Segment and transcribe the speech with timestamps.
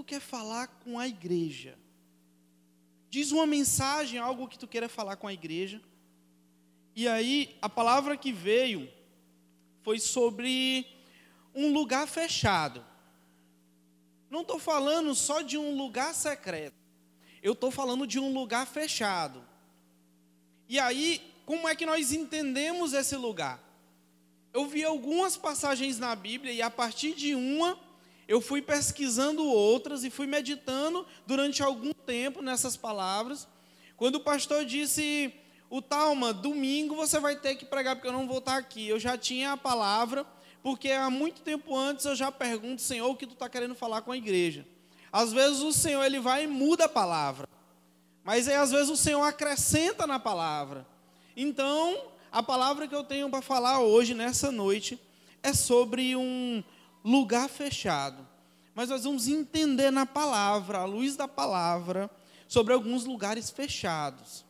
[0.00, 1.78] tu quer falar com a igreja?
[3.10, 5.80] Diz uma mensagem, algo que tu queira falar com a igreja.
[6.96, 8.90] E aí, a palavra que veio
[9.82, 10.86] foi sobre
[11.54, 12.84] um lugar fechado.
[14.30, 16.76] Não estou falando só de um lugar secreto.
[17.42, 19.44] Eu estou falando de um lugar fechado.
[20.66, 23.62] E aí, como é que nós entendemos esse lugar?
[24.52, 27.89] Eu vi algumas passagens na Bíblia e a partir de uma
[28.30, 33.48] eu fui pesquisando outras e fui meditando durante algum tempo nessas palavras.
[33.96, 35.34] Quando o pastor disse,
[35.68, 38.86] o Talma, domingo você vai ter que pregar porque eu não vou estar aqui.
[38.86, 40.24] Eu já tinha a palavra,
[40.62, 44.02] porque há muito tempo antes eu já pergunto, Senhor, o que tu está querendo falar
[44.02, 44.64] com a igreja?
[45.10, 47.48] Às vezes o Senhor ele vai e muda a palavra,
[48.22, 50.86] mas aí às vezes o Senhor acrescenta na palavra.
[51.36, 55.00] Então, a palavra que eu tenho para falar hoje, nessa noite,
[55.42, 56.62] é sobre um
[57.04, 58.29] lugar fechado.
[58.74, 62.10] Mas nós vamos entender na palavra, à luz da palavra,
[62.46, 64.44] sobre alguns lugares fechados.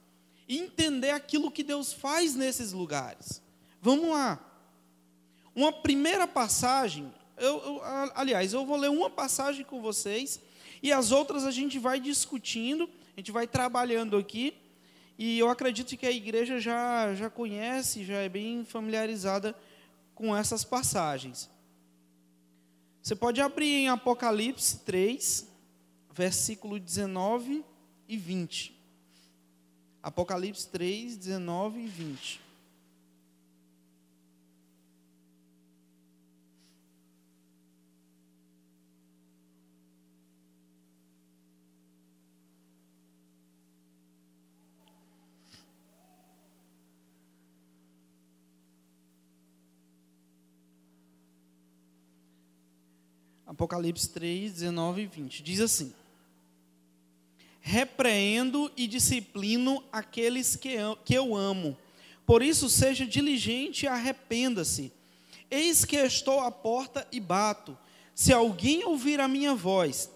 [0.48, 3.42] E entender aquilo que Deus faz nesses lugares.
[3.80, 4.38] Vamos lá.
[5.54, 7.82] Uma primeira passagem, eu, eu,
[8.14, 10.41] aliás, eu vou ler uma passagem com vocês,
[10.82, 14.54] e as outras a gente vai discutindo, a gente vai trabalhando aqui,
[15.18, 19.54] e eu acredito que a igreja já, já conhece, já é bem familiarizada
[20.14, 21.50] com essas passagens.
[23.02, 25.48] Você pode abrir em Apocalipse 3,
[26.12, 27.64] versículo 19
[28.06, 28.78] e 20.
[30.02, 32.40] Apocalipse 3, 19 e 20.
[53.50, 55.42] Apocalipse 3, 19 e 20.
[55.42, 55.92] Diz assim:
[57.60, 60.76] Repreendo e disciplino aqueles que
[61.12, 61.76] eu amo.
[62.25, 64.92] Por isso, seja diligente e arrependa-se.
[65.50, 67.76] Eis que estou à porta e bato.
[68.14, 70.08] Se alguém ouvir a minha voz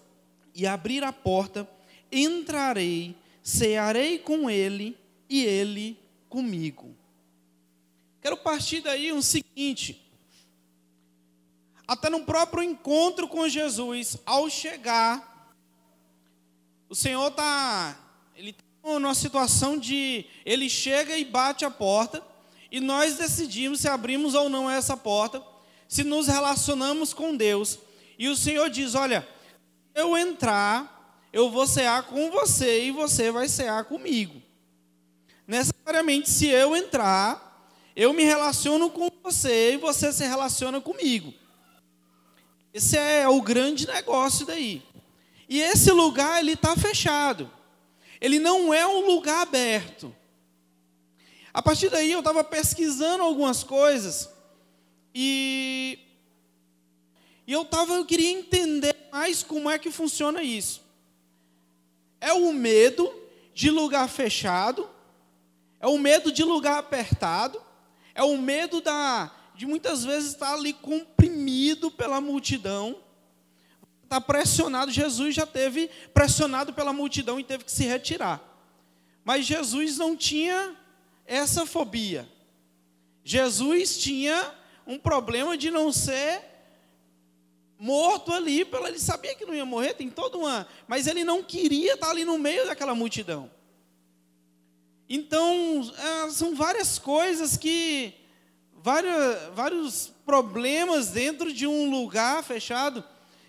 [0.53, 1.69] e abrir a porta,
[2.09, 4.97] entrarei, cearei com ele
[5.29, 5.99] e ele
[6.29, 6.95] comigo.
[8.21, 10.04] Quero partir daí um seguinte:
[11.87, 15.53] até no próprio encontro com Jesus, ao chegar,
[16.89, 17.97] o Senhor está,
[18.35, 22.23] ele está numa situação de, ele chega e bate a porta,
[22.71, 25.41] e nós decidimos se abrimos ou não essa porta,
[25.87, 27.79] se nos relacionamos com Deus.
[28.17, 29.27] E o Senhor diz: Olha,
[29.93, 34.41] eu entrar, eu vou cear com você e você vai cear comigo.
[35.47, 41.33] Necessariamente, se eu entrar, eu me relaciono com você e você se relaciona comigo.
[42.75, 44.83] Esse é o grande negócio daí.
[45.47, 47.49] E esse lugar ele está fechado.
[48.19, 50.13] Ele não é um lugar aberto.
[51.53, 54.29] A partir daí eu estava pesquisando algumas coisas
[55.13, 55.97] e,
[57.47, 60.83] e eu tava, eu queria entender mais como é que funciona isso.
[62.19, 63.09] É o medo
[63.53, 64.89] de lugar fechado,
[65.79, 67.61] é o medo de lugar apertado,
[68.13, 70.73] é o medo da de muitas vezes estar ali
[71.45, 72.97] comprimido pela multidão,
[74.03, 74.91] está pressionado.
[74.91, 78.41] Jesus já teve pressionado pela multidão e teve que se retirar.
[79.23, 80.75] Mas Jesus não tinha
[81.25, 82.27] essa fobia.
[83.23, 84.53] Jesus tinha
[84.87, 86.41] um problema de não ser
[87.77, 91.95] morto ali, ele sabia que não ia morrer, tem toda uma, mas ele não queria
[91.95, 93.51] estar ali no meio daquela multidão.
[95.09, 98.13] Então, é, são várias coisas que
[98.85, 103.03] vários, vários problemas dentro de um lugar fechado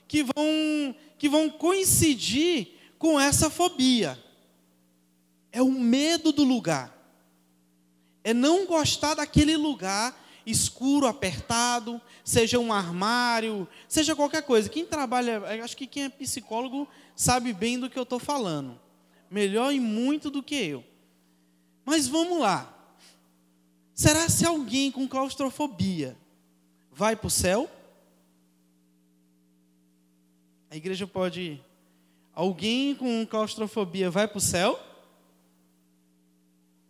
[0.09, 4.19] que vão, que vão coincidir com essa fobia.
[5.53, 6.91] É o medo do lugar.
[8.25, 14.71] É não gostar daquele lugar escuro, apertado, seja um armário, seja qualquer coisa.
[14.71, 18.81] Quem trabalha, acho que quem é psicólogo sabe bem do que eu estou falando.
[19.31, 20.83] Melhor e muito do que eu.
[21.85, 22.76] Mas vamos lá.
[23.97, 26.15] Será se alguém com claustrofobia
[26.93, 27.67] vai para o céu?
[30.71, 31.59] A igreja pode.
[32.35, 34.79] Alguém com claustrofobia vai para o céu?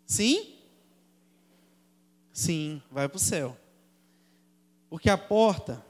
[0.05, 0.53] Sim?
[2.33, 3.57] Sim, vai para o céu.
[4.91, 5.87] Porque a porta,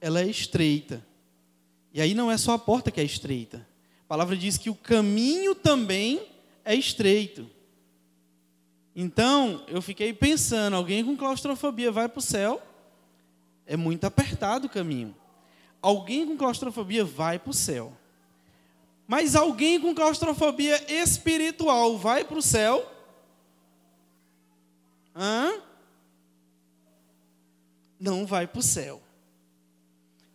[0.00, 1.00] ela é estreita.
[1.92, 3.64] E aí não é só a porta que é estreita.
[4.00, 6.26] A palavra diz que o caminho também
[6.64, 7.48] é estreito.
[8.98, 12.62] Então, eu fiquei pensando, alguém com claustrofobia vai para o céu?
[13.66, 15.14] É muito apertado o caminho.
[15.82, 17.92] Alguém com claustrofobia vai para o céu.
[19.06, 22.90] Mas alguém com claustrofobia espiritual vai para o céu?
[25.14, 25.60] Hã?
[28.00, 29.02] Não vai para o céu.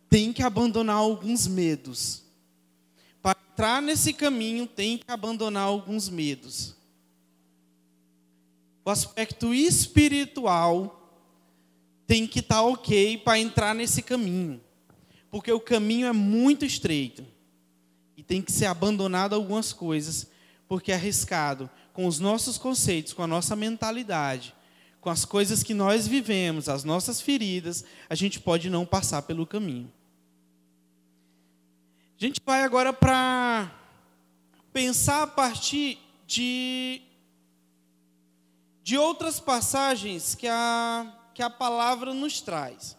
[0.08, 2.22] Tem que abandonar alguns medos.
[3.20, 6.76] Para entrar nesse caminho, tem que abandonar alguns medos.
[8.84, 10.98] O aspecto espiritual
[12.06, 14.60] tem que estar tá ok para entrar nesse caminho.
[15.30, 17.24] Porque o caminho é muito estreito.
[18.16, 20.30] E tem que ser abandonado algumas coisas,
[20.68, 24.54] porque é arriscado com os nossos conceitos, com a nossa mentalidade,
[25.00, 29.46] com as coisas que nós vivemos, as nossas feridas, a gente pode não passar pelo
[29.46, 29.92] caminho.
[32.18, 33.72] A gente vai agora para
[34.72, 37.02] pensar a partir de,
[38.82, 42.96] de outras passagens que a, que a palavra nos traz.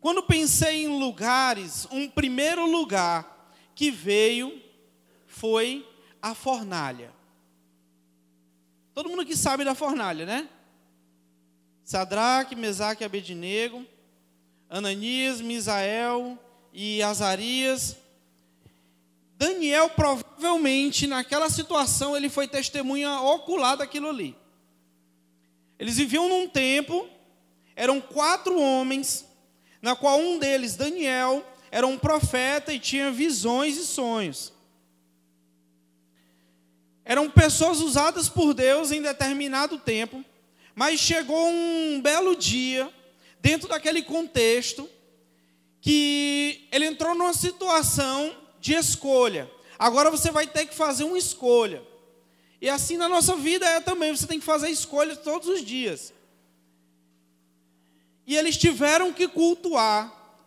[0.00, 4.60] Quando pensei em lugares, um primeiro lugar que veio
[5.26, 5.88] foi
[6.20, 7.12] a fornalha.
[8.94, 10.48] Todo mundo que sabe da fornalha, né?
[11.84, 13.86] Sadraque, Mesaque e Abednego,
[14.68, 16.38] Ananias, Misael
[16.72, 17.96] e Azarias.
[19.42, 24.36] Daniel provavelmente naquela situação ele foi testemunha ocular daquilo ali.
[25.80, 27.08] Eles viviam num tempo,
[27.74, 29.26] eram quatro homens
[29.80, 34.52] na qual um deles, Daniel, era um profeta e tinha visões e sonhos.
[37.04, 40.24] Eram pessoas usadas por Deus em determinado tempo,
[40.72, 42.88] mas chegou um belo dia,
[43.40, 44.88] dentro daquele contexto,
[45.80, 49.50] que ele entrou numa situação de escolha.
[49.76, 51.82] Agora você vai ter que fazer uma escolha.
[52.60, 56.14] E assim na nossa vida é também, você tem que fazer escolhas todos os dias.
[58.24, 60.40] E eles tiveram que cultuar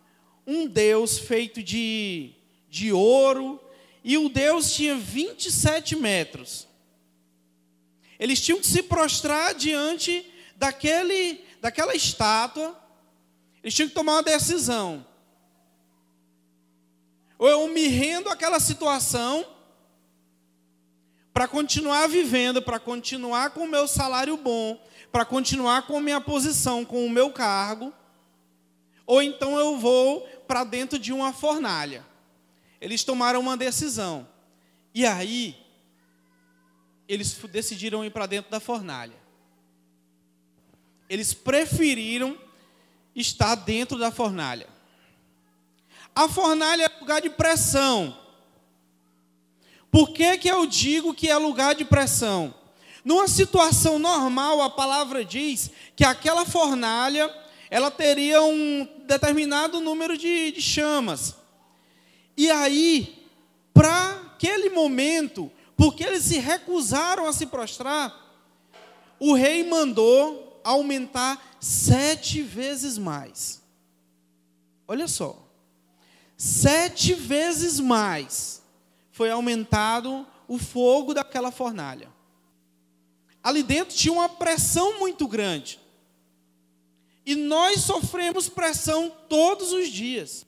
[0.46, 2.32] um Deus feito de,
[2.70, 3.60] de ouro,
[4.02, 6.66] e o Deus tinha 27 metros.
[8.18, 10.24] Eles tinham que se prostrar diante
[10.56, 12.74] daquele, daquela estátua,
[13.62, 15.04] eles tinham que tomar uma decisão.
[17.38, 19.46] Ou eu me rendo àquela situação
[21.32, 24.80] para continuar vivendo, para continuar com o meu salário bom,
[25.12, 27.92] para continuar com a minha posição, com o meu cargo,
[29.06, 32.04] ou então eu vou para dentro de uma fornalha.
[32.80, 34.26] Eles tomaram uma decisão.
[34.94, 35.56] E aí,
[37.06, 39.16] eles decidiram ir para dentro da fornalha.
[41.08, 42.36] Eles preferiram
[43.14, 44.68] estar dentro da fornalha.
[46.16, 48.16] A fornalha é lugar de pressão.
[49.90, 52.54] Por que, que eu digo que é lugar de pressão?
[53.04, 57.30] Numa situação normal, a palavra diz que aquela fornalha
[57.68, 61.34] ela teria um determinado número de, de chamas.
[62.34, 63.28] E aí,
[63.74, 68.40] para aquele momento, porque eles se recusaram a se prostrar,
[69.20, 73.62] o rei mandou aumentar sete vezes mais.
[74.88, 75.45] Olha só,
[76.36, 78.62] sete vezes mais
[79.10, 82.14] foi aumentado o fogo daquela fornalha
[83.46, 85.78] ali dentro tinha uma pressão muito grande.
[87.24, 90.44] E nós sofremos pressão todos os dias.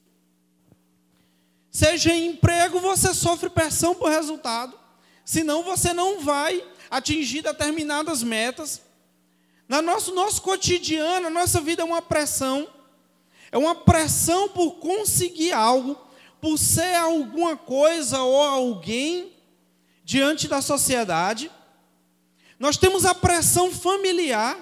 [1.71, 4.77] Seja em emprego, você sofre pressão por resultado,
[5.25, 8.83] senão você não vai atingir determinadas metas.
[9.69, 12.69] No nosso, nosso cotidiano, a nossa vida é uma pressão,
[13.51, 15.97] é uma pressão por conseguir algo,
[16.41, 19.33] por ser alguma coisa ou alguém
[20.05, 21.51] diante da sociedade.
[22.59, 24.59] Nós temos a pressão familiar.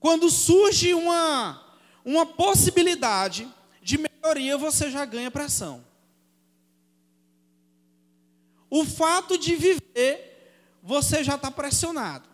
[0.00, 1.62] Quando surge uma,
[2.04, 3.48] uma possibilidade
[3.82, 5.84] de melhoria, você já ganha pressão.
[8.70, 10.52] O fato de viver,
[10.82, 12.28] você já está pressionado.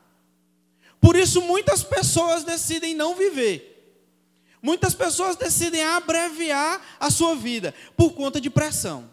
[1.01, 3.74] Por isso, muitas pessoas decidem não viver.
[4.65, 9.11] Muitas pessoas decidem abreviar a sua vida por conta de pressão.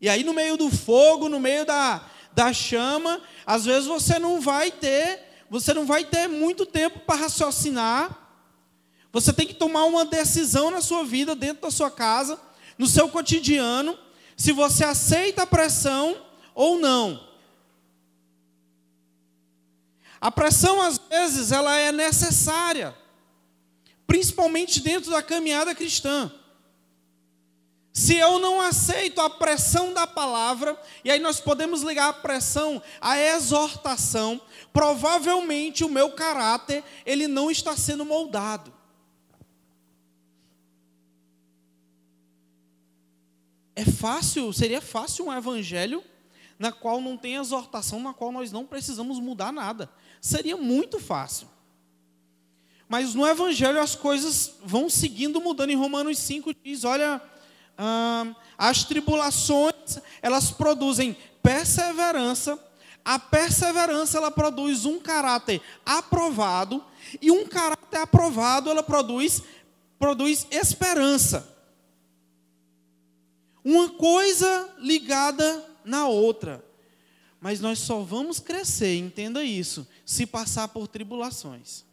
[0.00, 4.40] E aí, no meio do fogo, no meio da, da chama, às vezes você não
[4.40, 5.18] vai ter,
[5.50, 8.16] você não vai ter muito tempo para raciocinar.
[9.10, 12.38] Você tem que tomar uma decisão na sua vida, dentro da sua casa,
[12.78, 13.98] no seu cotidiano,
[14.36, 16.16] se você aceita a pressão
[16.54, 17.31] ou não.
[20.22, 22.96] A pressão, às vezes, ela é necessária,
[24.06, 26.32] principalmente dentro da caminhada cristã.
[27.92, 32.80] Se eu não aceito a pressão da palavra, e aí nós podemos ligar a pressão
[33.00, 34.40] à exortação,
[34.72, 38.72] provavelmente o meu caráter, ele não está sendo moldado.
[43.74, 46.04] É fácil, seria fácil um evangelho
[46.62, 49.90] na qual não tem exortação, na qual nós não precisamos mudar nada.
[50.22, 51.48] Seria muito fácil.
[52.88, 55.70] Mas no Evangelho as coisas vão seguindo mudando.
[55.70, 57.20] Em Romanos 5 diz: olha,
[57.76, 62.56] ah, as tribulações elas produzem perseverança.
[63.04, 66.84] A perseverança ela produz um caráter aprovado
[67.20, 69.42] e um caráter aprovado ela produz
[69.98, 71.52] produz esperança.
[73.64, 76.64] Uma coisa ligada na outra.
[77.42, 81.84] Mas nós só vamos crescer, entenda isso, se passar por tribulações.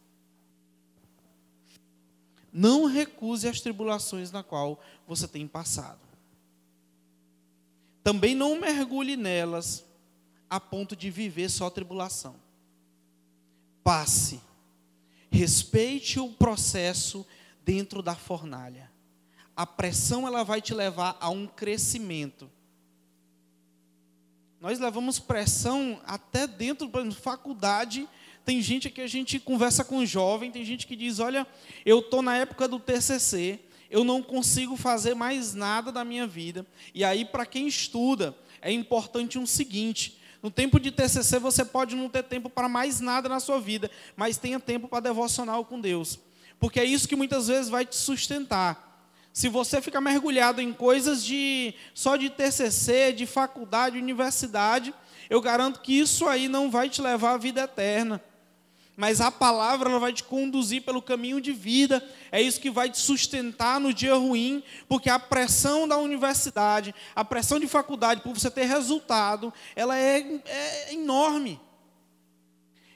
[2.52, 6.00] Não recuse as tribulações na qual você tem passado.
[8.04, 9.84] Também não mergulhe nelas
[10.50, 12.34] a ponto de viver só tribulação.
[13.82, 14.40] Passe.
[15.30, 17.26] Respeite o processo
[17.64, 18.90] dentro da fornalha.
[19.56, 22.50] A pressão ela vai te levar a um crescimento.
[24.60, 28.06] Nós levamos pressão até dentro da faculdade.
[28.44, 31.46] Tem gente que a gente conversa com jovem, tem gente que diz: "Olha,
[31.84, 33.58] eu tô na época do TCC,
[33.90, 36.66] eu não consigo fazer mais nada da minha vida".
[36.94, 41.96] E aí para quem estuda, é importante um seguinte: no tempo de TCC você pode
[41.96, 45.80] não ter tempo para mais nada na sua vida, mas tenha tempo para devocional com
[45.80, 46.18] Deus.
[46.58, 48.89] Porque é isso que muitas vezes vai te sustentar.
[49.32, 54.92] Se você ficar mergulhado em coisas de só de TCC, de faculdade, universidade,
[55.28, 58.20] eu garanto que isso aí não vai te levar à vida eterna
[59.00, 62.06] mas a palavra ela vai te conduzir pelo caminho de vida.
[62.30, 67.24] É isso que vai te sustentar no dia ruim, porque a pressão da universidade, a
[67.24, 71.58] pressão de faculdade por você ter resultado, ela é, é enorme.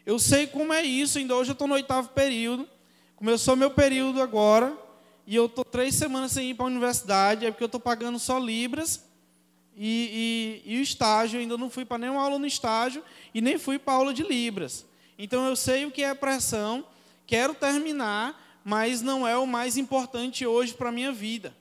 [0.04, 2.68] Eu sei como é isso, ainda hoje eu estou no oitavo período,
[3.16, 4.76] começou meu período agora,
[5.26, 8.18] e eu estou três semanas sem ir para a universidade, é porque eu estou pagando
[8.18, 9.02] só Libras.
[9.76, 13.02] E, e, e o estágio, ainda não fui para nenhuma aula no estágio
[13.34, 14.86] e nem fui para aula de Libras.
[15.18, 16.86] Então eu sei o que é pressão,
[17.26, 21.54] quero terminar, mas não é o mais importante hoje para a minha vida.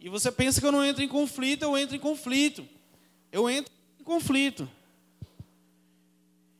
[0.00, 2.66] E você pensa que eu não entro em conflito, eu entro em conflito.
[3.30, 4.68] Eu entro em conflito.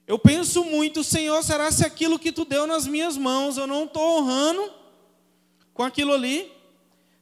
[0.07, 3.85] Eu penso muito, Senhor, será se aquilo que tu deu nas minhas mãos eu não
[3.85, 4.82] estou honrando
[5.75, 6.53] com aquilo ali?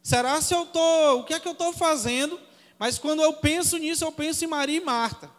[0.02, 2.40] Será se eu estou, o que é que eu estou fazendo?
[2.78, 5.30] Mas quando eu penso nisso, eu penso em Maria e Marta.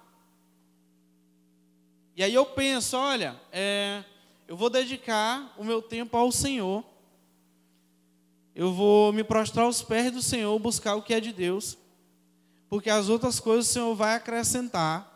[2.15, 4.03] E aí eu penso, olha, é,
[4.47, 6.83] eu vou dedicar o meu tempo ao Senhor.
[8.53, 11.77] Eu vou me prostrar aos pés do Senhor, buscar o que é de Deus.
[12.69, 15.09] Porque as outras coisas o Senhor vai acrescentar.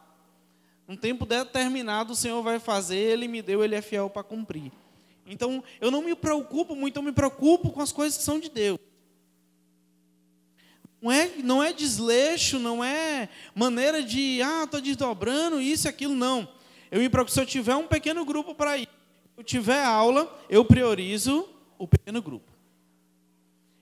[0.87, 4.71] Um tempo determinado o Senhor vai fazer, Ele me deu, Ele é fiel para cumprir.
[5.25, 8.49] Então, eu não me preocupo muito, eu me preocupo com as coisas que são de
[8.49, 8.79] Deus.
[11.01, 16.15] Não é, não é desleixo, não é maneira de, ah, estou desdobrando isso e aquilo,
[16.15, 16.47] não.
[16.89, 20.33] Eu me preocupo, se eu tiver um pequeno grupo para ir, se eu tiver aula,
[20.49, 22.51] eu priorizo o pequeno grupo.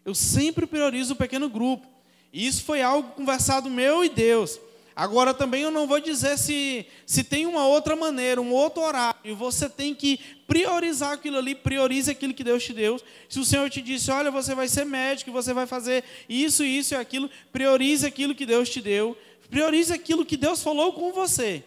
[0.06, 1.88] Eu sempre priorizo o pequeno grupo.
[2.32, 4.60] E isso foi algo conversado meu e Deus.
[4.96, 9.36] Agora também eu não vou dizer se, se tem uma outra maneira, um outro horário.
[9.36, 10.20] Você tem que
[10.54, 13.02] priorizar aquilo ali, priorize aquilo que Deus te deu.
[13.28, 16.94] Se o Senhor te disse, olha, você vai ser médico, você vai fazer isso, isso
[16.94, 19.18] e aquilo, priorize aquilo que Deus te deu.
[19.50, 21.64] Priorize aquilo que Deus falou com você.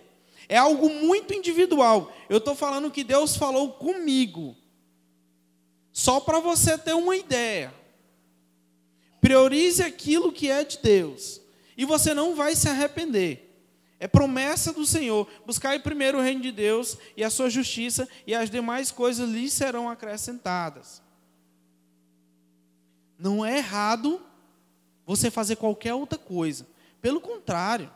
[0.49, 2.15] É algo muito individual.
[2.31, 4.57] Eu estou falando que Deus falou comigo.
[5.93, 7.75] Só para você ter uma ideia.
[9.21, 11.41] Priorize aquilo que é de Deus.
[11.77, 13.46] E você não vai se arrepender.
[13.99, 15.27] É promessa do Senhor.
[15.47, 19.49] Buscai primeiro o reino de Deus e a sua justiça, e as demais coisas lhe
[19.49, 21.03] serão acrescentadas.
[23.19, 24.21] Não é errado
[25.07, 26.67] você fazer qualquer outra coisa.
[27.01, 27.91] Pelo contrário.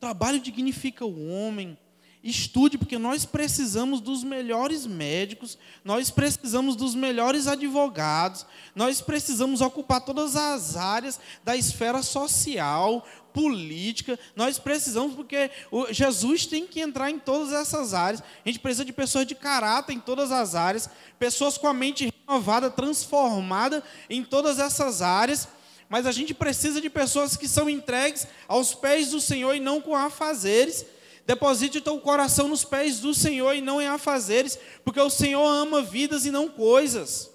[0.00, 1.78] Trabalho dignifica o homem.
[2.24, 8.46] Estude, porque nós precisamos dos melhores médicos, nós precisamos dos melhores advogados,
[8.76, 15.50] nós precisamos ocupar todas as áreas da esfera social, política, nós precisamos, porque
[15.90, 18.22] Jesus tem que entrar em todas essas áreas.
[18.22, 22.12] A gente precisa de pessoas de caráter em todas as áreas, pessoas com a mente
[22.26, 25.48] renovada, transformada em todas essas áreas
[25.92, 29.78] mas a gente precisa de pessoas que são entregues aos pés do Senhor e não
[29.78, 30.86] com afazeres.
[31.26, 35.46] Deposite o teu coração nos pés do Senhor e não em afazeres, porque o Senhor
[35.46, 37.31] ama vidas e não coisas.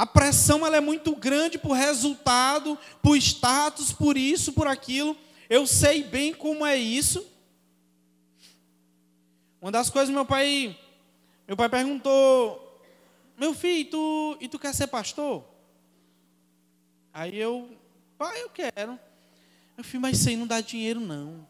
[0.00, 5.14] A pressão ela é muito grande por resultado, por status, por isso, por aquilo.
[5.46, 7.22] Eu sei bem como é isso.
[9.60, 10.74] Uma das coisas meu pai,
[11.46, 12.82] meu pai perguntou,
[13.36, 15.44] meu filho, e tu, e tu quer ser pastor?
[17.12, 17.68] Aí eu,
[18.16, 18.98] pai, eu quero.
[19.76, 21.46] Eu falei, mas isso aí não dá dinheiro não.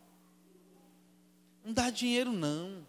[1.65, 2.85] Não dá dinheiro não.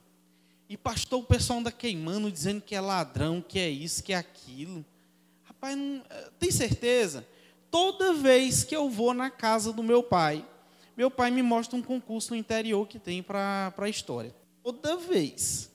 [0.68, 4.18] E pastor, o pessoal anda queimando, dizendo que é ladrão, que é isso, que é
[4.18, 4.84] aquilo.
[5.62, 7.25] Não, eh, tem certeza?
[7.70, 10.46] Toda vez que eu vou na casa do meu pai,
[10.98, 14.36] meu pai me mostra um concurso no interior que tem para a história.
[14.63, 15.72] Toda vez.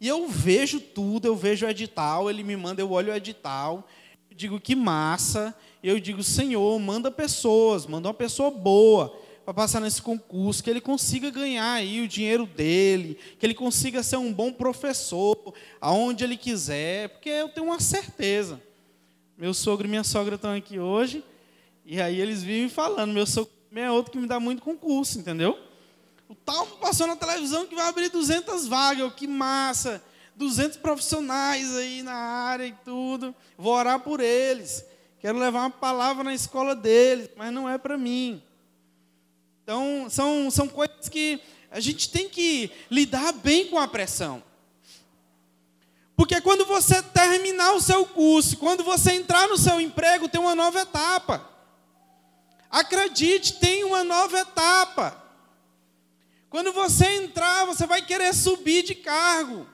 [0.00, 3.86] E eu vejo tudo, eu vejo o edital, ele me manda, eu olho o edital,
[4.30, 9.14] eu digo que massa, eu digo, Senhor, manda pessoas, manda uma pessoa boa
[9.44, 14.02] para passar nesse concurso, que ele consiga ganhar aí o dinheiro dele, que ele consiga
[14.02, 15.36] ser um bom professor,
[15.80, 18.60] aonde ele quiser, porque eu tenho uma certeza.
[19.40, 21.24] Meu sogro e minha sogra estão aqui hoje,
[21.86, 25.58] e aí eles vivem falando, meu sogro é outro que me dá muito concurso, entendeu?
[26.28, 30.04] O tal passou na televisão que vai abrir 200 vagas, que massa!
[30.36, 33.34] 200 profissionais aí na área e tudo.
[33.56, 34.84] Vou orar por eles.
[35.18, 38.42] Quero levar uma palavra na escola deles, mas não é para mim.
[39.62, 44.42] Então, são, são coisas que a gente tem que lidar bem com a pressão.
[46.20, 50.54] Porque quando você terminar o seu curso, quando você entrar no seu emprego, tem uma
[50.54, 51.48] nova etapa.
[52.68, 55.16] Acredite, tem uma nova etapa.
[56.50, 59.66] Quando você entrar, você vai querer subir de cargo.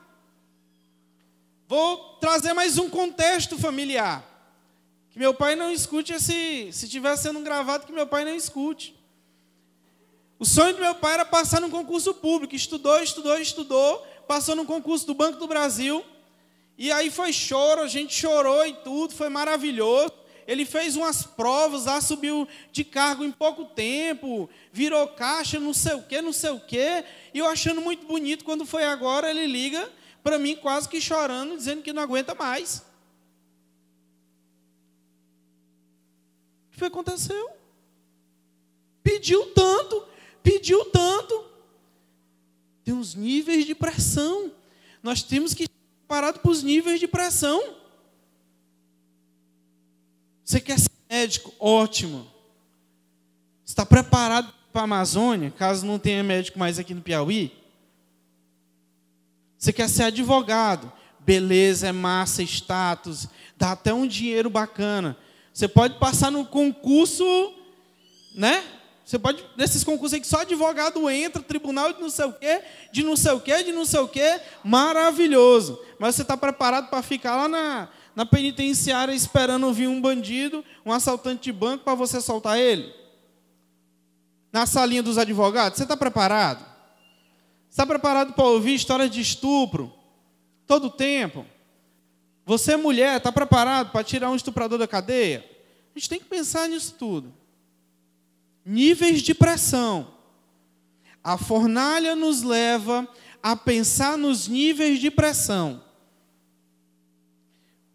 [1.67, 4.23] Vou trazer mais um contexto familiar.
[5.09, 8.97] Que meu pai não escute esse, se estiver sendo gravado, que meu pai não escute.
[10.39, 12.55] O sonho do meu pai era passar num concurso público.
[12.55, 16.05] Estudou, estudou, estudou, passou no concurso do Banco do Brasil.
[16.77, 20.13] E aí foi choro, a gente chorou e tudo, foi maravilhoso.
[20.45, 25.95] Ele fez umas provas, lá subiu de cargo em pouco tempo, virou caixa, não sei
[25.95, 27.03] o quê, não sei o quê.
[27.33, 29.91] E eu achando muito bonito, quando foi agora, ele liga
[30.23, 32.77] para mim quase que chorando, dizendo que não aguenta mais.
[36.67, 37.49] O que foi aconteceu?
[39.03, 40.05] Pediu tanto,
[40.43, 41.45] pediu tanto.
[42.83, 44.51] Tem uns níveis de pressão.
[45.03, 45.67] Nós temos que
[46.07, 47.75] estar preparados para os níveis de pressão.
[50.43, 51.53] Você quer ser médico?
[51.59, 52.25] Ótimo.
[53.65, 57.51] Está preparado para a Amazônia, caso não tenha médico mais aqui no Piauí?
[59.57, 60.91] Você quer ser advogado?
[61.19, 65.17] Beleza, é massa, status, dá até um dinheiro bacana.
[65.53, 67.25] Você pode passar no concurso,
[68.33, 68.63] né?
[69.07, 72.61] Você pode, nesses concursos aí que só advogado entra, tribunal de não sei o quê,
[72.91, 75.79] de não sei o quê, de não sei o quê, maravilhoso.
[75.97, 80.91] Mas você está preparado para ficar lá na, na penitenciária esperando vir um bandido, um
[80.91, 82.93] assaltante de banco, para você soltar ele?
[84.51, 86.65] Na salinha dos advogados, você está preparado?
[87.71, 89.89] Está preparado para ouvir histórias de estupro?
[90.65, 91.45] Todo tempo?
[92.45, 95.49] Você, mulher, está preparado para tirar um estuprador da cadeia?
[95.95, 97.46] A gente tem que pensar nisso tudo
[98.67, 100.13] níveis de pressão.
[101.23, 103.07] A fornalha nos leva
[103.41, 105.83] a pensar nos níveis de pressão.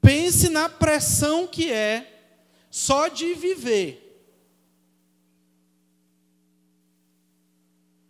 [0.01, 2.31] Pense na pressão que é
[2.71, 3.99] só de viver.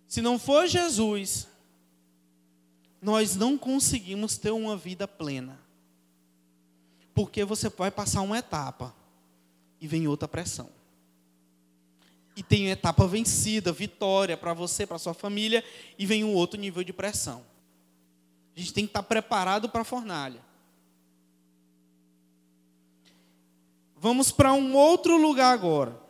[0.07, 1.48] Se não for Jesus,
[3.01, 5.61] nós não conseguimos ter uma vida plena.
[7.12, 8.94] Porque você vai passar uma etapa
[9.81, 10.82] e vem outra pressão
[12.37, 15.62] e tem etapa vencida, vitória para você, para sua família,
[15.99, 17.45] e vem um outro nível de pressão.
[18.57, 20.40] A gente tem que estar preparado para a fornalha.
[23.97, 26.01] Vamos para um outro lugar agora.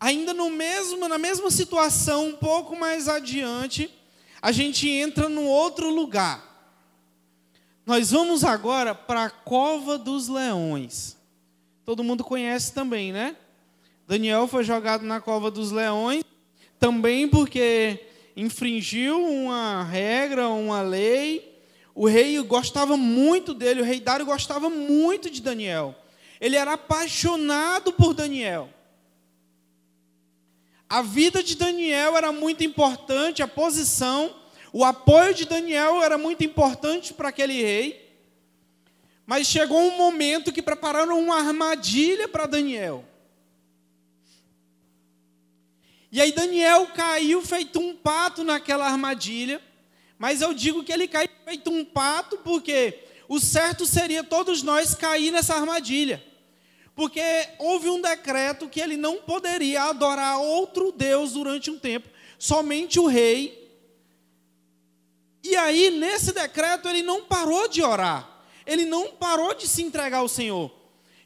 [0.00, 3.90] Ainda no mesmo, na mesma situação, um pouco mais adiante,
[4.40, 6.53] a gente entra num outro lugar.
[7.86, 11.18] Nós vamos agora para a cova dos leões.
[11.84, 13.36] Todo mundo conhece também, né?
[14.08, 16.24] Daniel foi jogado na cova dos leões,
[16.78, 21.60] também porque infringiu uma regra, uma lei.
[21.94, 25.94] O rei gostava muito dele, o rei Dário gostava muito de Daniel.
[26.40, 28.70] Ele era apaixonado por Daniel.
[30.88, 34.34] A vida de Daniel era muito importante, a posição
[34.76, 38.12] o apoio de Daniel era muito importante para aquele rei,
[39.24, 43.04] mas chegou um momento que prepararam uma armadilha para Daniel.
[46.10, 49.62] E aí Daniel caiu feito um pato naquela armadilha,
[50.18, 54.92] mas eu digo que ele caiu feito um pato porque o certo seria todos nós
[54.92, 56.20] cair nessa armadilha.
[56.96, 57.22] Porque
[57.60, 62.08] houve um decreto que ele não poderia adorar outro Deus durante um tempo,
[62.40, 63.63] somente o rei
[65.44, 68.30] e aí, nesse decreto, ele não parou de orar.
[68.66, 70.72] ele não parou de se entregar ao Senhor.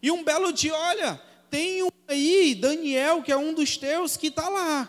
[0.02, 4.26] E um belo dia, olha, tem um aí, Daniel, que é um dos teus, que
[4.26, 4.88] está lá.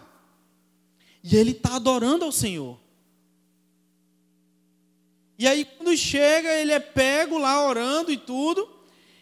[1.23, 2.79] E ele está adorando ao Senhor.
[5.37, 8.67] E aí, quando chega, ele é pego lá orando e tudo.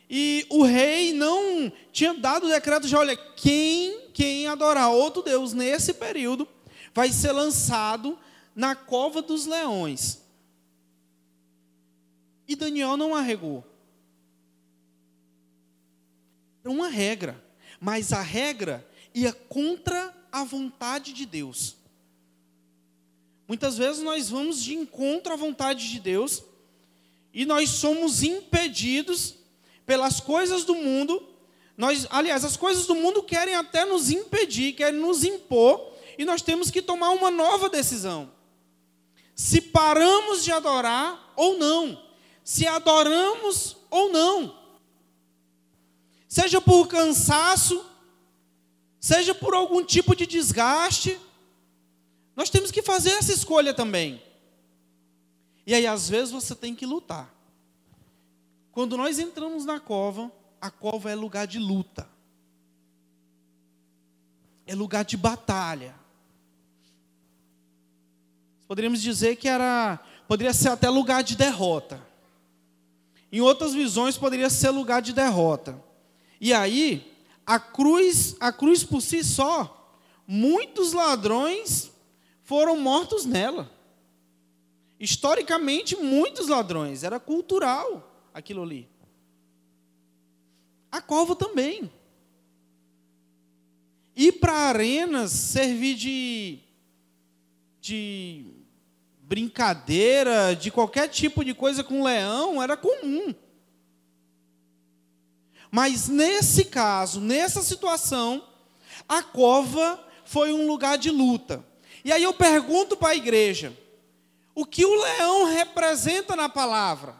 [0.09, 5.51] E o rei não tinha dado o decreto de: olha, quem, quem adorar outro Deus
[5.51, 6.47] nesse período
[6.93, 8.17] vai ser lançado
[8.57, 10.23] na cova dos leões.
[12.47, 13.63] E Daniel não arregou.
[16.63, 17.45] Era uma regra,
[17.79, 21.75] mas a regra ia contra a vontade de Deus.
[23.47, 26.43] Muitas vezes nós vamos de encontro à vontade de Deus
[27.31, 29.35] e nós somos impedidos
[29.85, 31.23] pelas coisas do mundo.
[31.77, 36.41] Nós, aliás, as coisas do mundo querem até nos impedir, querem nos impor e nós
[36.41, 38.35] temos que tomar uma nova decisão.
[39.37, 42.03] Se paramos de adorar ou não,
[42.43, 44.57] se adoramos ou não,
[46.27, 47.85] seja por cansaço,
[48.99, 51.19] seja por algum tipo de desgaste,
[52.35, 54.19] nós temos que fazer essa escolha também.
[55.67, 57.31] E aí, às vezes, você tem que lutar.
[58.71, 62.09] Quando nós entramos na cova, a cova é lugar de luta,
[64.65, 66.06] é lugar de batalha.
[68.67, 72.05] Poderíamos dizer que era, poderia ser até lugar de derrota.
[73.31, 75.81] Em outras visões poderia ser lugar de derrota.
[76.39, 77.13] E aí,
[77.45, 81.91] a cruz, a cruz por si só, muitos ladrões
[82.43, 83.71] foram mortos nela.
[84.99, 88.87] Historicamente, muitos ladrões, era cultural aquilo ali.
[90.91, 91.91] A cova também.
[94.15, 96.59] Ir para arenas servir de,
[97.79, 98.56] de
[99.27, 103.35] brincadeira, de qualquer tipo de coisa com leão, era comum.
[105.69, 108.41] Mas nesse caso, nessa situação,
[109.07, 111.63] a cova foi um lugar de luta.
[112.05, 113.77] E aí eu pergunto para a igreja:
[114.55, 117.13] o que o leão representa na palavra?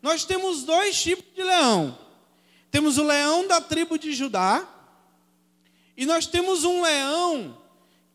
[0.00, 1.98] Nós temos dois tipos de leão.
[2.70, 4.66] Temos o leão da tribo de Judá,
[5.94, 7.56] e nós temos um leão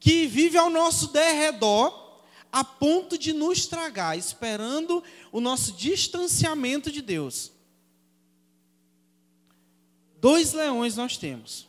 [0.01, 1.95] que vive ao nosso derredor,
[2.51, 7.51] a ponto de nos tragar, esperando o nosso distanciamento de Deus.
[10.19, 11.67] Dois leões nós temos.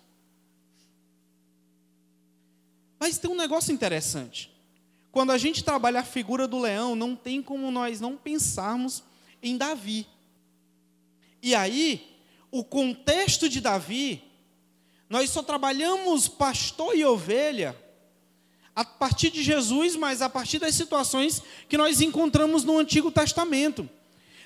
[2.98, 4.50] Mas tem um negócio interessante.
[5.12, 9.02] Quando a gente trabalha a figura do leão, não tem como nós não pensarmos
[9.42, 10.06] em Davi.
[11.42, 12.16] E aí,
[12.50, 14.24] o contexto de Davi,
[15.06, 17.81] nós só trabalhamos pastor e ovelha
[18.74, 23.88] a partir de Jesus, mas a partir das situações que nós encontramos no Antigo Testamento.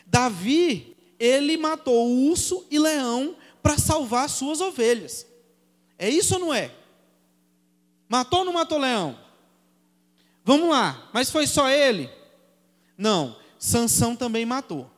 [0.07, 5.27] Davi, ele matou urso e leão para salvar suas ovelhas.
[5.99, 6.73] É isso ou não é?
[8.09, 9.19] Matou ou não matou leão?
[10.45, 12.09] Vamos lá, mas foi só ele?
[12.97, 14.91] Não, Sansão também matou.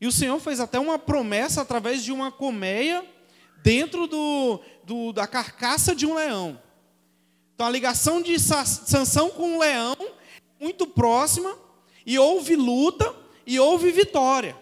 [0.00, 3.04] E o Senhor fez até uma promessa através de uma colmeia
[3.62, 6.60] dentro do, do, da carcaça de um leão.
[7.54, 9.96] Então a ligação de Sansão com o leão
[10.60, 11.56] é muito próxima
[12.04, 13.14] e houve luta
[13.46, 14.56] e houve vitória.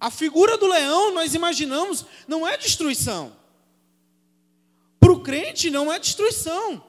[0.00, 3.36] A figura do leão, nós imaginamos, não é destruição.
[4.98, 6.82] Para o crente não é destruição.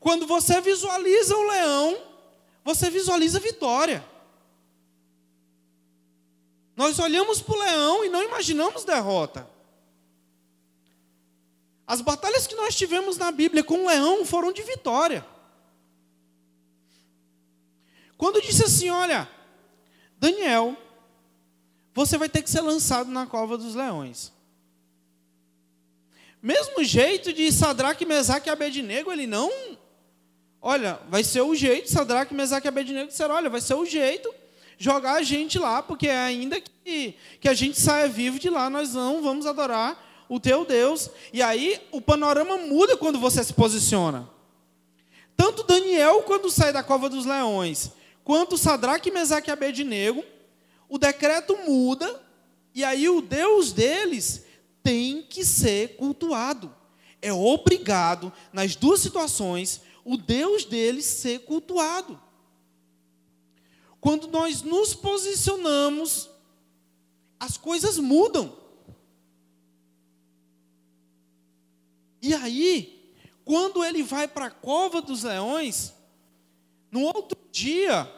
[0.00, 2.02] Quando você visualiza o leão,
[2.64, 4.04] você visualiza vitória.
[6.74, 9.48] Nós olhamos para o leão e não imaginamos derrota.
[11.90, 15.26] As batalhas que nós tivemos na Bíblia com o leão foram de vitória.
[18.16, 19.28] Quando disse assim: Olha,
[20.16, 20.76] Daniel,
[21.92, 24.32] você vai ter que ser lançado na cova dos leões.
[26.40, 29.50] Mesmo jeito de Sadraque, Mesaque e Abednego, ele não.
[30.62, 34.32] Olha, vai ser o jeito, Sadraque, Mesaque e Abednego disseram: Olha, vai ser o jeito
[34.78, 38.94] jogar a gente lá, porque ainda que, que a gente saia vivo de lá, nós
[38.94, 41.10] não vamos adorar o teu Deus.
[41.32, 44.30] E aí o panorama muda quando você se posiciona.
[45.36, 47.90] Tanto Daniel, quando sai da cova dos leões,
[48.22, 50.24] quanto Sadraque, Mesaque e Abednego,
[50.88, 52.22] o decreto muda,
[52.74, 54.44] e aí o Deus deles
[54.82, 56.72] tem que ser cultuado.
[57.20, 62.20] É obrigado, nas duas situações, o Deus deles ser cultuado.
[64.00, 66.30] Quando nós nos posicionamos,
[67.38, 68.59] as coisas mudam.
[72.22, 75.94] E aí, quando ele vai para a cova dos leões,
[76.90, 78.10] no outro dia,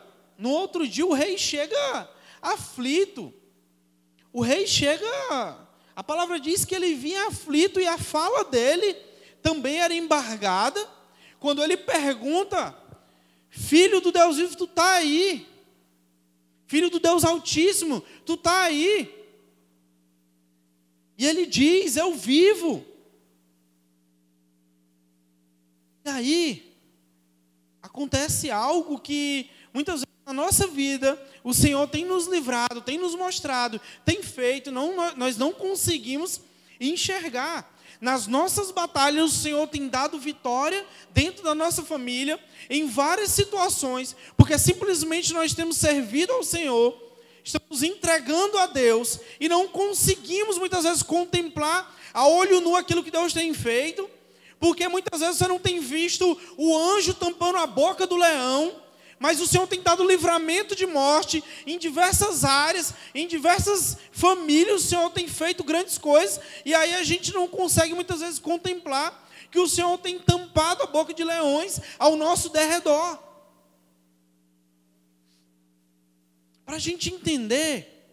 [0.42, 2.10] No outro dia o rei chega
[2.40, 3.32] aflito.
[4.32, 5.06] O rei chega.
[5.94, 8.94] A palavra diz que ele vinha aflito e a fala dele
[9.40, 10.84] também era embargada.
[11.38, 12.76] Quando ele pergunta:
[13.48, 15.46] Filho do Deus vivo, tu está aí.
[16.66, 19.14] Filho do Deus Altíssimo, tu está aí.
[21.16, 22.84] E ele diz: Eu vivo.
[26.12, 26.76] E aí,
[27.80, 33.14] acontece algo que muitas vezes na nossa vida o Senhor tem nos livrado, tem nos
[33.14, 36.42] mostrado, tem feito, não, nós não conseguimos
[36.78, 37.74] enxergar.
[37.98, 44.14] Nas nossas batalhas, o Senhor tem dado vitória dentro da nossa família, em várias situações,
[44.36, 46.94] porque simplesmente nós temos servido ao Senhor,
[47.42, 53.10] estamos entregando a Deus e não conseguimos muitas vezes contemplar a olho nu aquilo que
[53.10, 54.10] Deus tem feito,
[54.62, 58.80] porque muitas vezes você não tem visto o anjo tampando a boca do leão,
[59.18, 64.86] mas o Senhor tem dado livramento de morte em diversas áreas, em diversas famílias, o
[64.86, 69.58] Senhor tem feito grandes coisas, e aí a gente não consegue muitas vezes contemplar que
[69.58, 73.18] o Senhor tem tampado a boca de leões ao nosso derredor.
[76.64, 78.06] Para a gente entender,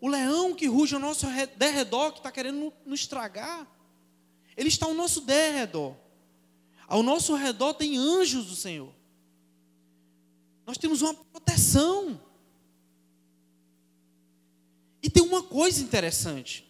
[0.00, 3.64] o leão que ruge ao nosso derredor, que está querendo nos estragar,
[4.56, 5.96] ele está ao nosso derredor.
[6.86, 8.92] Ao nosso redor tem anjos do Senhor.
[10.66, 12.20] Nós temos uma proteção.
[15.02, 16.64] E tem uma coisa interessante.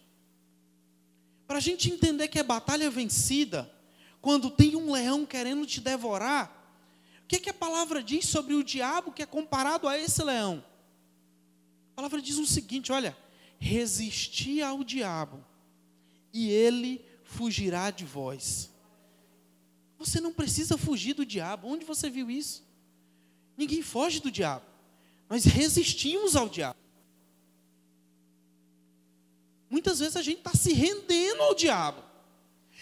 [1.46, 3.70] Para a gente entender que a batalha é vencida,
[4.20, 6.60] quando tem um leão querendo te devorar,
[7.24, 10.22] o que, é que a palavra diz sobre o diabo que é comparado a esse
[10.22, 10.64] leão?
[11.92, 13.16] A palavra diz o seguinte: olha,
[13.58, 15.44] resistir ao diabo,
[16.32, 18.70] e ele fugirá de vós.
[19.98, 21.68] Você não precisa fugir do diabo.
[21.68, 22.64] Onde você viu isso?
[23.56, 24.64] Ninguém foge do diabo.
[25.28, 26.78] Nós resistimos ao diabo.
[29.70, 32.02] Muitas vezes a gente está se rendendo ao diabo.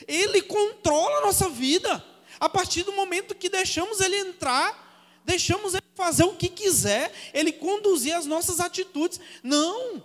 [0.08, 2.04] Ele controla a nossa vida.
[2.38, 7.52] A partir do momento que deixamos ele entrar, deixamos ele fazer o que quiser, ele
[7.52, 9.20] conduzir as nossas atitudes.
[9.42, 10.02] Não.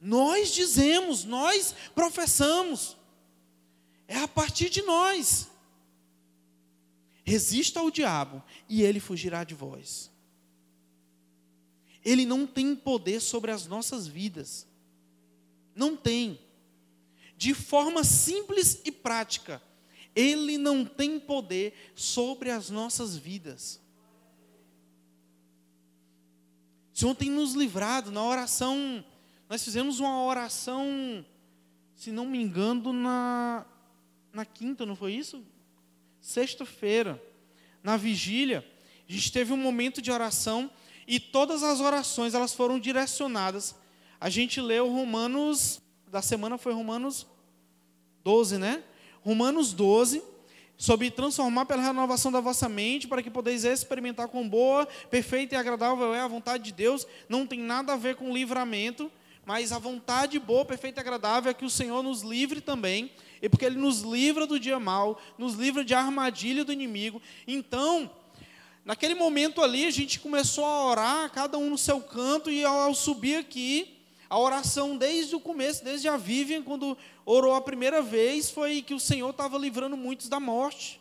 [0.00, 2.96] Nós dizemos, nós professamos.
[4.06, 5.48] É a partir de nós.
[7.24, 10.10] Resista ao diabo e ele fugirá de vós.
[12.04, 14.66] Ele não tem poder sobre as nossas vidas.
[15.74, 16.40] Não tem.
[17.36, 19.62] De forma simples e prática,
[20.14, 23.80] ele não tem poder sobre as nossas vidas.
[26.94, 29.04] O Senhor tem nos livrado na oração.
[29.48, 31.24] Nós fizemos uma oração,
[31.94, 33.64] se não me engano, na,
[34.32, 35.42] na quinta, não foi isso?
[36.20, 37.22] sexta-feira,
[37.82, 38.64] na vigília,
[39.08, 40.70] a gente teve um momento de oração
[41.06, 43.74] e todas as orações elas foram direcionadas.
[44.20, 45.80] A gente leu Romanos,
[46.10, 47.26] da semana foi Romanos
[48.22, 48.82] 12, né?
[49.22, 50.22] Romanos 12,
[50.76, 55.58] sobre transformar pela renovação da vossa mente, para que podeis experimentar com boa, perfeita e
[55.58, 57.06] agradável é a vontade de Deus.
[57.28, 59.10] Não tem nada a ver com livramento,
[59.48, 63.48] mas a vontade boa, perfeita e agradável é que o Senhor nos livre também e
[63.48, 67.22] porque Ele nos livra do dia mal, nos livra de armadilha do inimigo.
[67.46, 68.10] Então,
[68.84, 72.78] naquele momento ali, a gente começou a orar, cada um no seu canto, e ao,
[72.78, 73.96] ao subir aqui,
[74.28, 78.92] a oração desde o começo, desde a Vivian, quando orou a primeira vez, foi que
[78.92, 81.00] o Senhor estava livrando muitos da morte.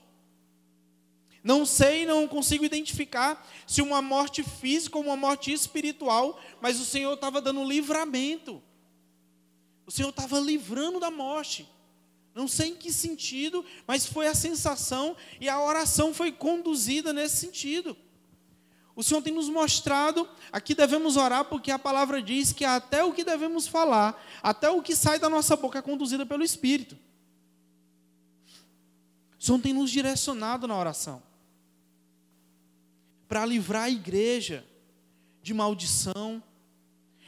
[1.44, 6.86] Não sei, não consigo identificar se uma morte física ou uma morte espiritual, mas o
[6.86, 8.62] Senhor estava dando livramento.
[9.86, 11.70] O Senhor estava livrando da morte.
[12.34, 17.38] Não sei em que sentido, mas foi a sensação e a oração foi conduzida nesse
[17.38, 17.96] sentido.
[18.96, 23.14] O Senhor tem nos mostrado, aqui devemos orar, porque a palavra diz que até o
[23.14, 26.98] que devemos falar, até o que sai da nossa boca é conduzido pelo Espírito.
[29.40, 31.27] O Senhor tem nos direcionado na oração
[33.28, 34.66] para livrar a igreja
[35.42, 36.42] de maldição,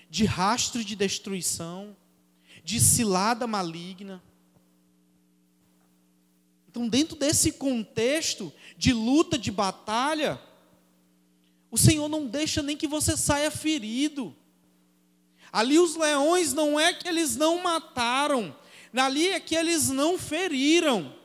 [0.09, 1.95] de rastro de destruição,
[2.63, 4.21] de cilada maligna.
[6.69, 10.39] Então, dentro desse contexto de luta, de batalha,
[11.71, 14.35] o Senhor não deixa nem que você saia ferido.
[15.51, 18.55] Ali os leões não é que eles não mataram,
[18.93, 21.18] ali é que eles não feriram.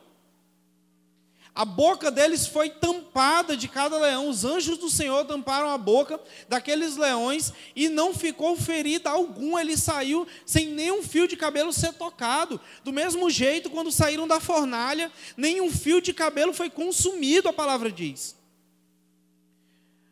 [1.55, 4.27] A boca deles foi tampada de cada leão.
[4.27, 9.57] Os anjos do Senhor tamparam a boca daqueles leões e não ficou ferida algum.
[9.57, 12.59] Ele saiu sem nenhum fio de cabelo ser tocado.
[12.83, 17.89] Do mesmo jeito, quando saíram da fornalha, nenhum fio de cabelo foi consumido, a palavra
[17.89, 18.35] diz.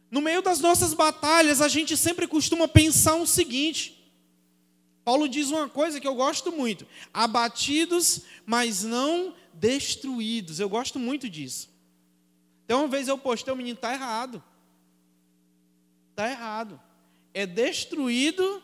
[0.10, 4.02] No meio das nossas batalhas, a gente sempre costuma pensar o seguinte:
[5.04, 10.60] Paulo diz uma coisa que eu gosto muito: abatidos, mas não destruídos.
[10.60, 11.70] Eu gosto muito disso.
[12.66, 14.44] Então, uma vez eu postei, o menino está errado.
[16.12, 16.80] Está errado.
[17.34, 18.62] É destruído,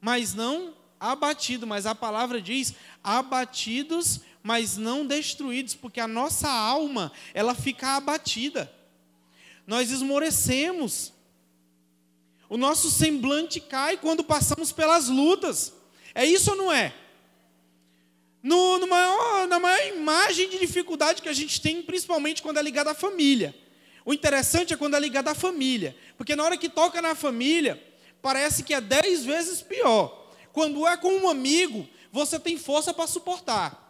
[0.00, 1.66] mas não abatido.
[1.66, 8.72] Mas a palavra diz abatidos, mas não destruídos, porque a nossa alma, ela fica abatida.
[9.66, 11.12] Nós esmorecemos.
[12.48, 15.72] O nosso semblante cai quando passamos pelas lutas.
[16.14, 16.94] É isso ou não é?
[18.44, 22.62] No, no maior, na maior imagem de dificuldade que a gente tem, principalmente quando é
[22.62, 23.54] ligada à família.
[24.04, 27.82] O interessante é quando é ligado à família, porque na hora que toca na família,
[28.20, 30.28] parece que é dez vezes pior.
[30.52, 33.80] Quando é com um amigo, você tem força para suportar.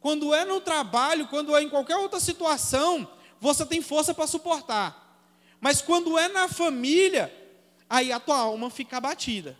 [0.00, 3.06] Quando é no trabalho, quando é em qualquer outra situação,
[3.38, 5.20] você tem força para suportar.
[5.60, 7.30] Mas quando é na família,
[7.90, 9.54] aí a tua alma fica abatida.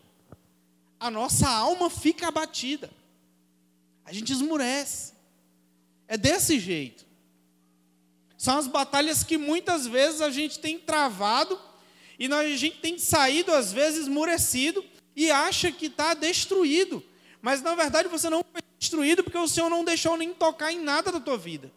[0.98, 2.90] A nossa alma fica abatida.
[4.04, 5.14] A gente esmurece.
[6.06, 7.04] É desse jeito.
[8.36, 11.58] São as batalhas que muitas vezes a gente tem travado
[12.18, 14.84] e nós, a gente tem saído, às vezes, esmurecido
[15.16, 17.02] e acha que está destruído.
[17.40, 20.80] Mas na verdade você não foi destruído porque o Senhor não deixou nem tocar em
[20.80, 21.72] nada da tua vida.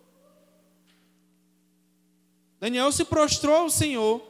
[2.60, 4.26] Daniel se prostrou ao Senhor.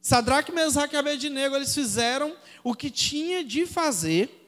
[0.00, 4.43] Sadraque, Mesaque e Abednego, eles fizeram o que tinha de fazer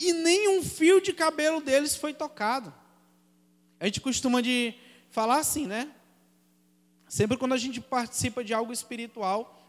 [0.00, 2.72] e nem um fio de cabelo deles foi tocado.
[3.78, 4.74] A gente costuma de
[5.10, 5.94] falar assim, né?
[7.06, 9.62] Sempre quando a gente participa de algo espiritual,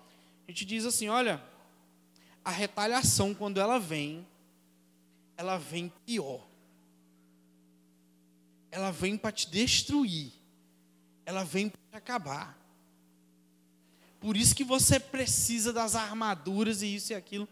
[0.48, 1.44] a gente diz assim: olha,
[2.46, 4.26] a retaliação, quando ela vem,
[5.36, 6.48] ela vem pior.
[8.72, 10.32] Ela vem para te destruir.
[11.26, 12.58] Ela vem para te acabar.
[14.20, 17.50] Por isso que você precisa das armaduras e isso e aquilo.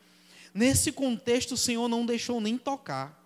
[0.54, 3.18] Nesse contexto, o Senhor não deixou nem tocar.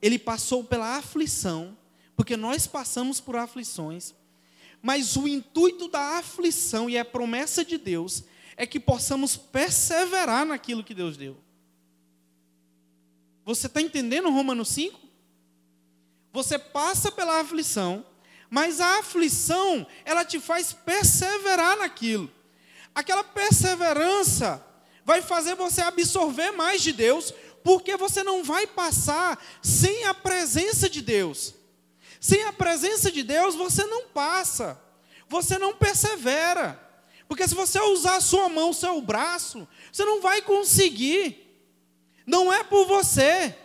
[0.00, 1.76] Ele passou pela aflição
[2.16, 4.14] porque nós passamos por aflições,
[4.82, 8.24] mas o intuito da aflição e a promessa de Deus
[8.58, 11.36] é que possamos perseverar naquilo que Deus deu.
[13.44, 15.00] Você está entendendo Romanos 5?
[16.32, 18.04] Você passa pela aflição,
[18.50, 22.30] mas a aflição, ela te faz perseverar naquilo.
[22.94, 24.64] Aquela perseverança
[25.10, 30.88] vai fazer você absorver mais de Deus, porque você não vai passar sem a presença
[30.88, 31.52] de Deus.
[32.20, 34.80] Sem a presença de Deus, você não passa,
[35.28, 36.80] você não persevera.
[37.26, 41.60] Porque se você usar a sua mão, seu braço, você não vai conseguir.
[42.24, 43.56] Não é por você.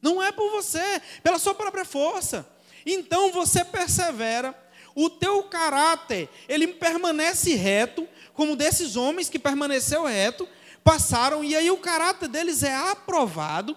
[0.00, 2.48] Não é por você, pela sua própria força.
[2.86, 4.58] Então você persevera,
[4.94, 8.08] o teu caráter, ele permanece reto,
[8.40, 10.48] como desses homens que permaneceu reto,
[10.82, 13.76] passaram e aí o caráter deles é aprovado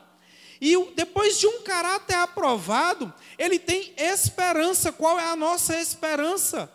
[0.62, 4.89] e depois de um caráter aprovado, ele tem esperança.
[4.89, 6.71] Qual é a nossa esperança?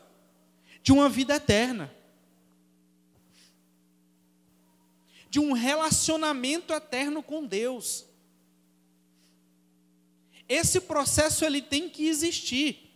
[0.83, 1.91] De uma vida eterna.
[5.31, 8.05] De um relacionamento eterno com Deus.
[10.47, 12.89] Esse processo ele tem que existir.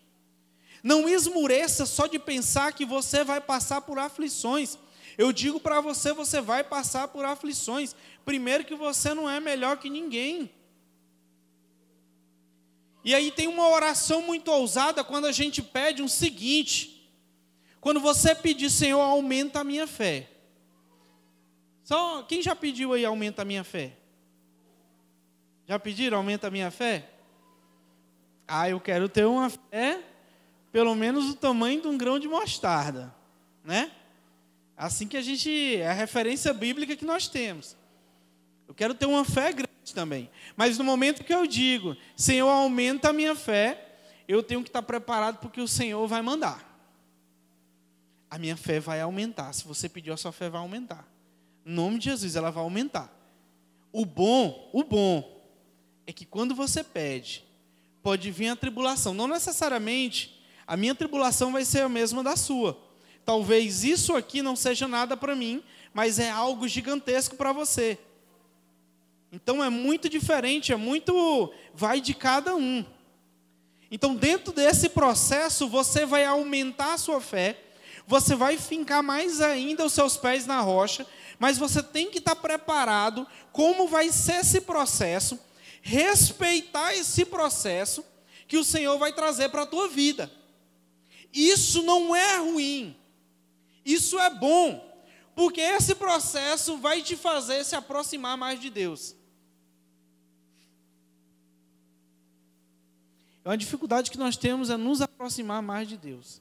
[0.83, 4.77] Não esmureça só de pensar que você vai passar por aflições.
[5.17, 7.95] Eu digo para você, você vai passar por aflições.
[8.25, 10.51] Primeiro que você não é melhor que ninguém.
[13.05, 17.11] E aí tem uma oração muito ousada quando a gente pede um seguinte:
[17.81, 20.31] quando você pedir, Senhor, aumenta a minha fé.
[21.83, 23.97] Só quem já pediu aí aumenta a minha fé?
[25.67, 27.11] Já pediram aumenta a minha fé?
[28.47, 30.03] Ah, eu quero ter uma fé
[30.73, 33.15] pelo menos o tamanho de um grão de mostarda,
[33.63, 33.93] né?
[34.83, 37.77] Assim que a gente é a referência bíblica que nós temos.
[38.67, 40.29] Eu quero ter uma fé grande também.
[40.57, 43.95] Mas no momento que eu digo, Senhor, aumenta a minha fé,
[44.27, 46.69] eu tenho que estar preparado porque o Senhor vai mandar.
[48.29, 49.53] A minha fé vai aumentar.
[49.53, 51.09] Se você pedir, a sua fé vai aumentar.
[51.65, 53.09] Em nome de Jesus, ela vai aumentar.
[53.93, 55.47] O bom, o bom,
[56.09, 57.45] é que quando você pede,
[58.03, 59.15] pode vir a tribulação.
[59.15, 62.91] Não necessariamente a minha tribulação vai ser a mesma da sua.
[63.25, 65.63] Talvez isso aqui não seja nada para mim,
[65.95, 67.99] mas é algo gigantesco para você.
[69.33, 71.53] Então é muito diferente, é muito.
[71.75, 72.85] vai de cada um.
[73.91, 77.59] Então, dentro desse processo, você vai aumentar a sua fé,
[78.07, 81.07] você vai fincar mais ainda os seus pés na rocha,
[81.39, 85.39] mas você tem que estar preparado como vai ser esse processo,
[85.83, 88.03] respeitar esse processo
[88.49, 90.33] que o Senhor vai trazer para a tua vida.
[91.33, 92.97] Isso não é ruim.
[93.85, 95.05] Isso é bom,
[95.35, 99.17] porque esse processo vai te fazer se aproximar mais de Deus.
[103.45, 106.41] É uma dificuldade que nós temos é nos aproximar mais de Deus.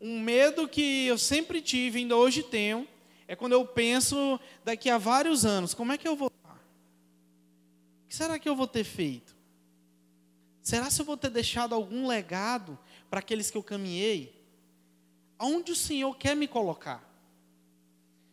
[0.00, 2.86] Um medo que eu sempre tive, ainda hoje tenho,
[3.26, 6.56] é quando eu penso daqui a vários anos, como é que eu vou estar?
[6.56, 9.36] O que será que eu vou ter feito?
[10.62, 12.78] Será se eu vou ter deixado algum legado
[13.08, 14.37] para aqueles que eu caminhei?
[15.38, 17.02] Aonde o Senhor quer me colocar?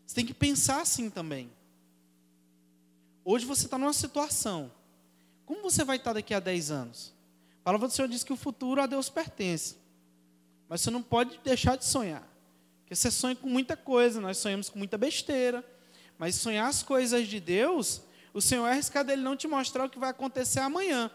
[0.05, 1.51] Você tem que pensar assim também.
[3.23, 4.71] Hoje você está numa situação.
[5.45, 7.13] Como você vai estar daqui a 10 anos?
[7.61, 9.77] A palavra do Senhor diz que o futuro a Deus pertence.
[10.67, 12.27] Mas você não pode deixar de sonhar.
[12.81, 15.63] Porque você sonha com muita coisa, nós sonhamos com muita besteira.
[16.17, 18.01] Mas sonhar as coisas de Deus,
[18.33, 21.09] o Senhor é arriscado ele não te mostrar o que vai acontecer amanhã.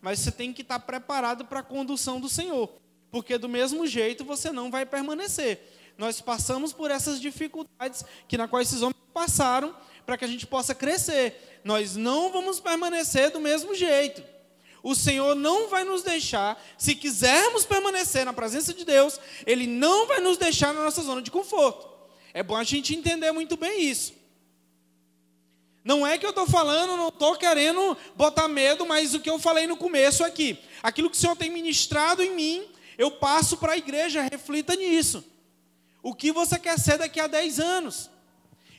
[0.00, 2.72] Mas você tem que estar preparado para a condução do Senhor.
[3.10, 5.60] Porque do mesmo jeito você não vai permanecer.
[5.96, 10.46] Nós passamos por essas dificuldades que na qual esses homens passaram para que a gente
[10.46, 11.60] possa crescer.
[11.64, 14.22] Nós não vamos permanecer do mesmo jeito.
[14.82, 20.06] O Senhor não vai nos deixar, se quisermos permanecer na presença de Deus, Ele não
[20.06, 21.88] vai nos deixar na nossa zona de conforto.
[22.32, 24.12] É bom a gente entender muito bem isso.
[25.82, 29.38] Não é que eu estou falando, não estou querendo botar medo, mas o que eu
[29.38, 32.68] falei no começo aqui, aquilo que o Senhor tem ministrado em mim,
[32.98, 35.24] eu passo para a igreja, reflita nisso.
[36.02, 38.10] O que você quer ser daqui a 10 anos?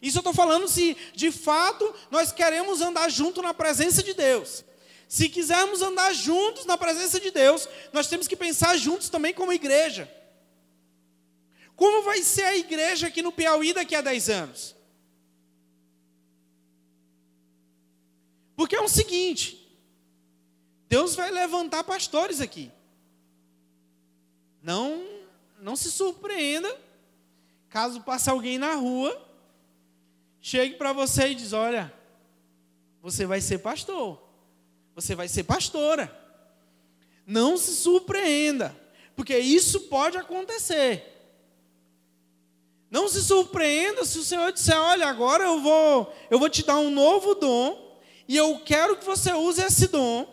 [0.02, 4.64] Isso eu estou falando se de fato nós queremos andar junto na presença de Deus.
[5.08, 9.54] Se quisermos andar juntos na presença de Deus, nós temos que pensar juntos também como
[9.54, 10.12] igreja.
[11.76, 14.76] Como vai ser a igreja aqui no Piauí daqui a 10 anos?
[18.56, 19.78] Porque é o seguinte:
[20.90, 22.72] Deus vai levantar pastores aqui.
[24.68, 25.02] Não,
[25.62, 26.70] não se surpreenda
[27.70, 29.18] caso passe alguém na rua,
[30.42, 31.94] chegue para você e diz: "Olha,
[33.02, 34.22] você vai ser pastor"
[34.94, 36.12] você vai ser pastora.
[37.24, 38.76] Não se surpreenda,
[39.16, 41.14] porque isso pode acontecer.
[42.90, 46.80] Não se surpreenda se o Senhor disser: "Olha, agora eu vou, eu vou te dar
[46.80, 50.28] um novo dom e eu quero que você use esse dom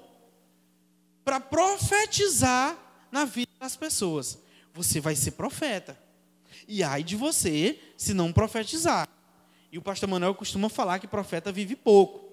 [1.24, 2.76] para profetizar
[3.12, 4.38] na vida das pessoas.
[4.72, 5.98] Você vai ser profeta.
[6.68, 9.08] E ai de você se não profetizar.
[9.72, 12.32] E o pastor Manuel costuma falar que profeta vive pouco.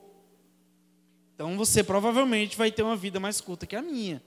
[1.33, 4.21] Então você provavelmente vai ter uma vida mais curta que a minha.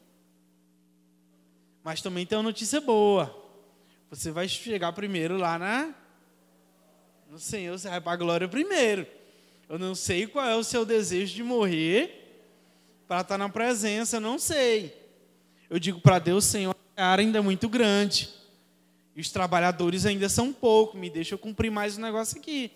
[1.83, 3.43] Mas também tem uma notícia boa.
[4.11, 5.95] Você vai chegar primeiro lá na
[7.31, 9.07] no Senhor, você vai para a glória primeiro.
[9.69, 12.21] Eu não sei qual é o seu desejo de morrer
[13.09, 14.97] para estar na presença, eu não sei.
[15.69, 18.31] Eu digo para Deus, Senhor, a cara ainda é muito grande.
[19.17, 22.73] E os trabalhadores ainda são pouco, me deixa eu cumprir mais um negócio aqui.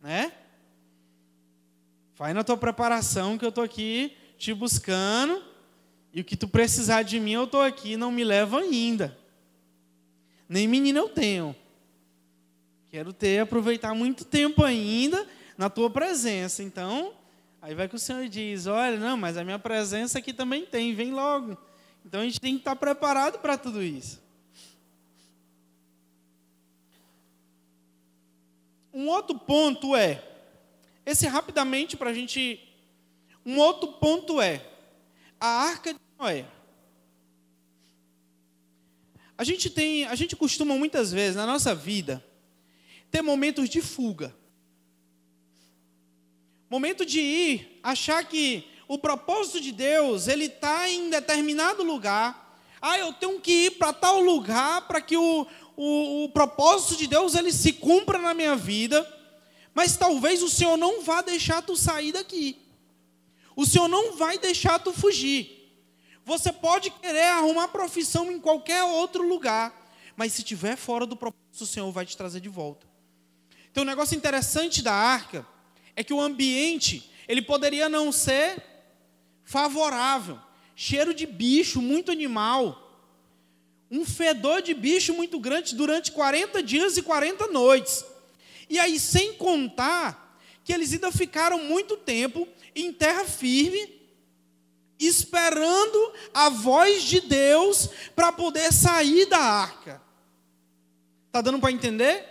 [0.00, 0.32] Né?
[2.16, 5.42] Vai na tua preparação que eu estou aqui te buscando.
[6.12, 9.16] E o que tu precisar de mim, eu estou aqui, não me leva ainda.
[10.48, 11.54] Nem menina eu tenho.
[12.88, 15.26] Quero ter, aproveitar muito tempo ainda
[15.58, 16.62] na tua presença.
[16.62, 17.12] Então,
[17.60, 20.94] aí vai que o Senhor diz: Olha, não, mas a minha presença aqui também tem,
[20.94, 21.58] vem logo.
[22.06, 24.22] Então a gente tem que estar preparado para tudo isso.
[28.94, 30.22] Um outro ponto é
[31.04, 32.60] esse rapidamente para a gente.
[33.44, 34.64] Um outro ponto é
[35.40, 36.46] a arca de Noé.
[39.36, 42.24] A gente tem, a gente costuma muitas vezes na nossa vida
[43.10, 44.32] ter momentos de fuga.
[46.70, 52.58] Momento de ir, achar que o propósito de Deus, ele está em determinado lugar.
[52.80, 57.06] Ah, eu tenho que ir para tal lugar para que o, o, o propósito de
[57.06, 59.14] Deus ele se cumpra na minha vida
[59.76, 62.56] mas talvez o Senhor não vá deixar tu sair daqui.
[63.54, 65.70] O Senhor não vai deixar tu fugir.
[66.24, 71.60] Você pode querer arrumar profissão em qualquer outro lugar, mas se estiver fora do propósito,
[71.60, 72.86] o Senhor vai te trazer de volta.
[73.70, 75.46] Então, um negócio interessante da arca
[75.94, 78.64] é que o ambiente, ele poderia não ser
[79.46, 80.38] favorável.
[80.74, 82.82] Cheiro de bicho, muito animal.
[83.90, 88.04] Um fedor de bicho muito grande durante 40 dias e 40 noites.
[88.68, 93.94] E aí, sem contar que eles ainda ficaram muito tempo em terra firme,
[94.98, 100.02] esperando a voz de Deus para poder sair da arca.
[101.28, 102.26] Está dando para entender?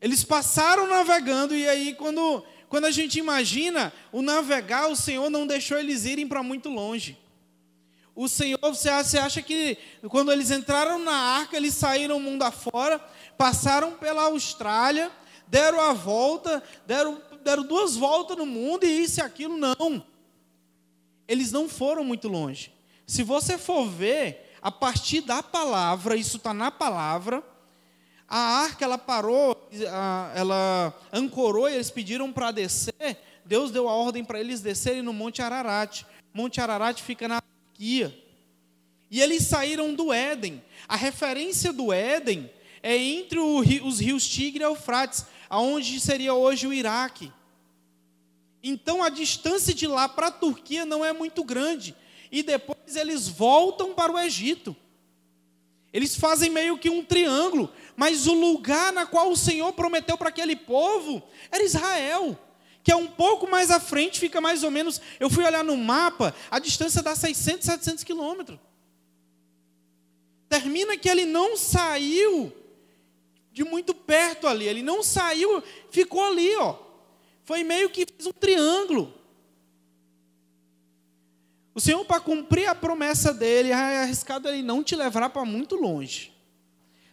[0.00, 5.46] Eles passaram navegando, e aí, quando, quando a gente imagina o navegar, o Senhor não
[5.46, 7.18] deixou eles irem para muito longe.
[8.14, 8.88] o Senhor, você
[9.18, 12.98] acha que quando eles entraram na arca, eles saíram mundo afora,
[13.36, 15.10] passaram pela Austrália,
[15.46, 20.04] deram a volta, deram, deram duas voltas no mundo e isso e aquilo, não.
[21.26, 22.72] Eles não foram muito longe.
[23.06, 27.42] Se você for ver, a partir da palavra, isso está na palavra,
[28.28, 29.56] a arca ela parou,
[30.34, 33.16] ela ancorou e eles pediram para descer.
[33.44, 36.04] Deus deu a ordem para eles descerem no Monte Ararat.
[36.34, 38.14] Monte Ararat fica na Turquia.
[39.10, 40.62] E eles saíram do Éden.
[40.86, 42.50] A referência do Éden
[42.82, 47.32] é entre os rios Tigre e Eufrates, aonde seria hoje o Iraque.
[48.62, 51.96] Então a distância de lá para a Turquia não é muito grande.
[52.30, 54.76] E depois eles voltam para o Egito.
[55.92, 60.28] Eles fazem meio que um triângulo, mas o lugar na qual o Senhor prometeu para
[60.28, 62.38] aquele povo era Israel,
[62.82, 65.00] que é um pouco mais à frente, fica mais ou menos.
[65.18, 68.58] Eu fui olhar no mapa, a distância dá 600, 700 quilômetros.
[70.48, 72.52] Termina que ele não saiu
[73.52, 76.76] de muito perto ali, ele não saiu, ficou ali, ó.
[77.44, 79.17] Foi meio que fez um triângulo.
[81.78, 85.76] O Senhor, para cumprir a promessa dele, é arriscado ele não te levar para muito
[85.76, 86.32] longe.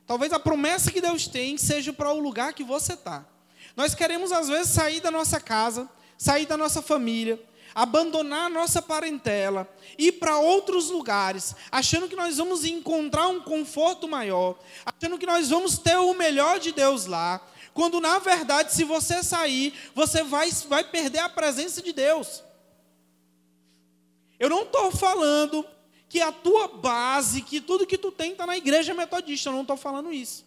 [0.07, 3.23] Talvez a promessa que Deus tem seja para o lugar que você está.
[3.77, 5.87] Nós queremos, às vezes, sair da nossa casa,
[6.17, 7.39] sair da nossa família,
[7.75, 14.07] abandonar a nossa parentela, ir para outros lugares, achando que nós vamos encontrar um conforto
[14.07, 17.39] maior, achando que nós vamos ter o melhor de Deus lá,
[17.71, 22.43] quando na verdade, se você sair, você vai, vai perder a presença de Deus.
[24.39, 25.65] Eu não estou falando
[26.07, 29.61] que a tua base, que tudo que tu tem está na igreja metodista, eu não
[29.61, 30.45] estou falando isso.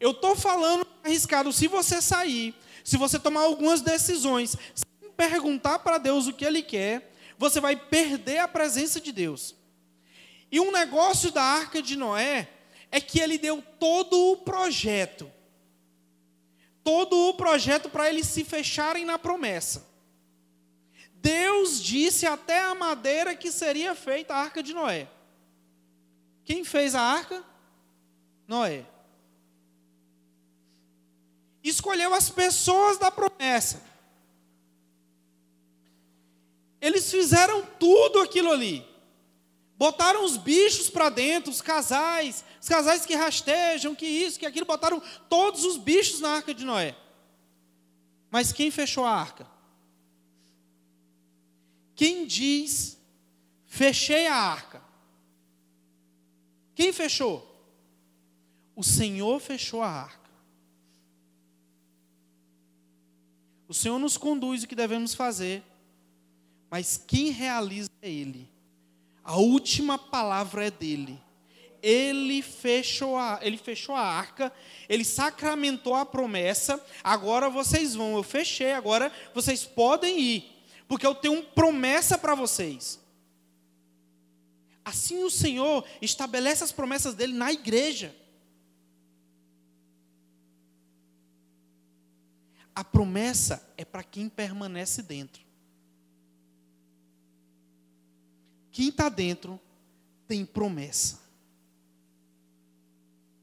[0.00, 2.54] Eu estou falando arriscado, se você sair,
[2.84, 4.56] se você tomar algumas decisões,
[5.16, 9.54] perguntar para Deus o que Ele quer, você vai perder a presença de Deus.
[10.50, 12.48] E um negócio da arca de Noé
[12.90, 15.30] é que ele deu todo o projeto.
[16.82, 19.86] Todo o projeto para eles se fecharem na promessa.
[21.20, 25.08] Deus disse até a madeira que seria feita a arca de Noé.
[26.44, 27.44] Quem fez a arca?
[28.46, 28.86] Noé.
[31.62, 33.82] Escolheu as pessoas da promessa.
[36.80, 38.86] Eles fizeram tudo aquilo ali.
[39.76, 44.66] Botaram os bichos para dentro, os casais, os casais que rastejam, que isso, que aquilo,
[44.66, 46.96] botaram todos os bichos na arca de Noé.
[48.30, 49.57] Mas quem fechou a arca?
[51.98, 52.96] Quem diz,
[53.66, 54.80] fechei a arca?
[56.74, 57.44] Quem fechou?
[58.74, 60.30] O Senhor fechou a arca.
[63.66, 65.62] O Senhor nos conduz o que devemos fazer
[66.70, 68.48] mas quem realiza é Ele.
[69.24, 71.18] A última palavra é dele.
[71.82, 74.52] Ele fechou a, ele fechou a arca,
[74.88, 76.84] ele sacramentou a promessa.
[77.04, 80.57] Agora vocês vão, eu fechei, agora vocês podem ir,
[80.88, 82.98] porque eu tenho uma promessa para vocês.
[84.82, 88.16] Assim o Senhor estabelece as promessas dele na igreja.
[92.74, 95.42] A promessa é para quem permanece dentro.
[98.70, 99.60] Quem está dentro
[100.26, 101.20] tem promessa.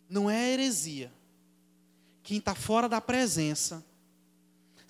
[0.10, 1.14] Não é heresia.
[2.24, 3.86] Quem está fora da presença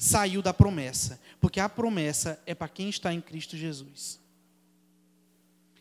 [0.06, 4.20] saiu da promessa, porque a promessa é para quem está em Cristo Jesus.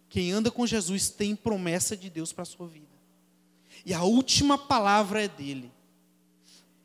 [0.09, 2.95] Quem anda com Jesus tem promessa de Deus para a sua vida.
[3.85, 5.70] E a última palavra é dele.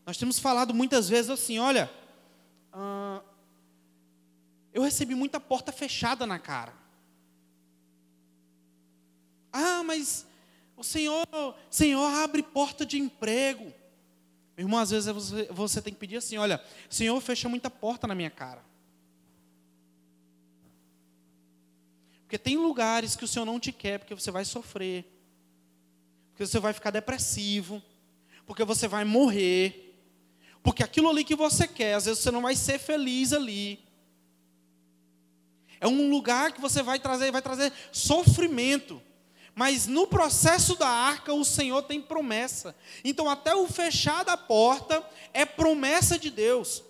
[0.06, 1.90] Nós temos falado muitas vezes assim: olha,
[2.74, 3.24] uh,
[4.74, 6.74] eu recebi muita porta fechada na cara.
[9.54, 10.26] Ah, mas
[10.76, 11.26] o Senhor,
[11.70, 13.74] Senhor abre porta de emprego.
[14.60, 18.06] Meu irmão, às vezes você, você tem que pedir assim: olha, Senhor, fecha muita porta
[18.06, 18.62] na minha cara.
[22.24, 25.06] Porque tem lugares que o Senhor não te quer, porque você vai sofrer,
[26.32, 27.82] porque você vai ficar depressivo,
[28.46, 29.98] porque você vai morrer,
[30.62, 33.80] porque aquilo ali que você quer, às vezes você não vai ser feliz ali.
[35.80, 39.02] É um lugar que você vai trazer, vai trazer sofrimento.
[39.56, 42.76] Mas no processo da arca, o Senhor tem promessa.
[43.04, 46.84] Então, até o fechar da porta é promessa de Deus.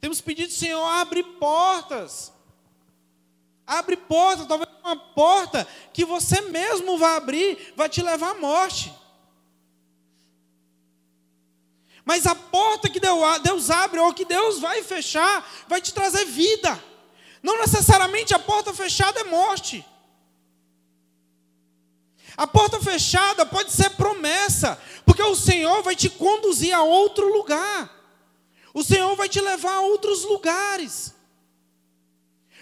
[0.00, 2.32] Temos pedido, Senhor, abre portas.
[3.66, 8.92] Abre portas, talvez uma porta que você mesmo vai abrir, vai te levar à morte.
[12.04, 16.82] Mas a porta que Deus abre, ou que Deus vai fechar, vai te trazer vida.
[17.42, 19.84] Não necessariamente a porta fechada é morte.
[22.38, 27.92] A porta fechada pode ser promessa, porque o Senhor vai te conduzir a outro lugar.
[28.72, 31.12] O Senhor vai te levar a outros lugares.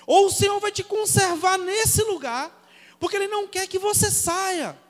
[0.06, 2.50] Ou o Senhor vai te conservar nesse lugar,
[2.98, 4.80] porque Ele não quer que você saia.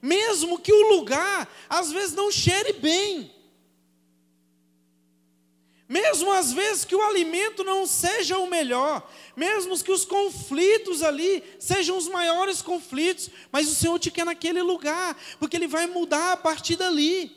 [0.00, 3.34] Mesmo que o lugar, às vezes, não cheire bem.
[5.88, 11.44] Mesmo às vezes que o alimento não seja o melhor, mesmo que os conflitos ali
[11.60, 16.32] sejam os maiores conflitos, mas o Senhor te quer naquele lugar, porque Ele vai mudar
[16.32, 17.36] a partir dali.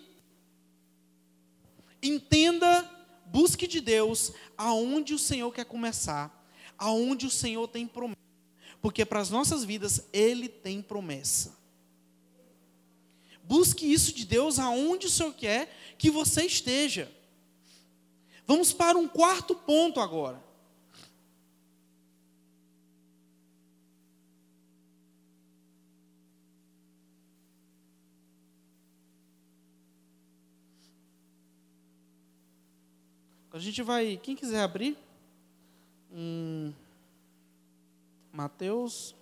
[2.01, 2.89] Entenda,
[3.27, 6.33] busque de Deus aonde o Senhor quer começar,
[6.75, 8.17] aonde o Senhor tem promessa,
[8.81, 11.55] porque para as nossas vidas Ele tem promessa.
[13.43, 17.11] Busque isso de Deus aonde o Senhor quer que você esteja.
[18.49, 20.43] Vamos para um quarto ponto agora.
[33.51, 34.97] A gente vai, quem quiser abrir,
[36.11, 36.73] um,
[38.33, 39.13] Mateus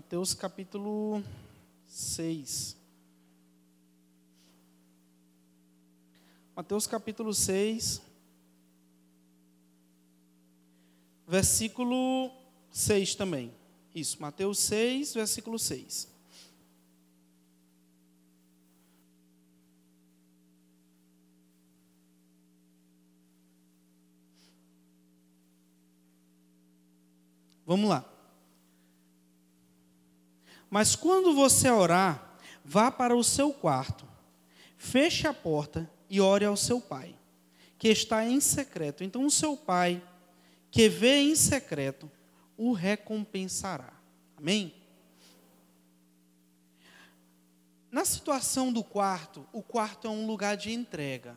[0.00, 1.22] Mateus capítulo
[1.86, 2.74] 6.
[6.56, 8.00] Mateus capítulo 6,
[11.28, 12.32] versículo
[12.70, 13.52] 6 também.
[13.94, 16.08] Isso, Mateus 6, versículo 6.
[27.66, 28.19] Vamos lá.
[30.70, 34.06] Mas quando você orar, vá para o seu quarto,
[34.78, 37.14] feche a porta e ore ao seu pai,
[37.76, 39.02] que está em secreto.
[39.02, 40.00] Então o seu pai,
[40.70, 42.10] que vê em secreto,
[42.56, 43.92] o recompensará.
[44.36, 44.72] Amém?
[47.90, 51.36] Na situação do quarto, o quarto é um lugar de entrega.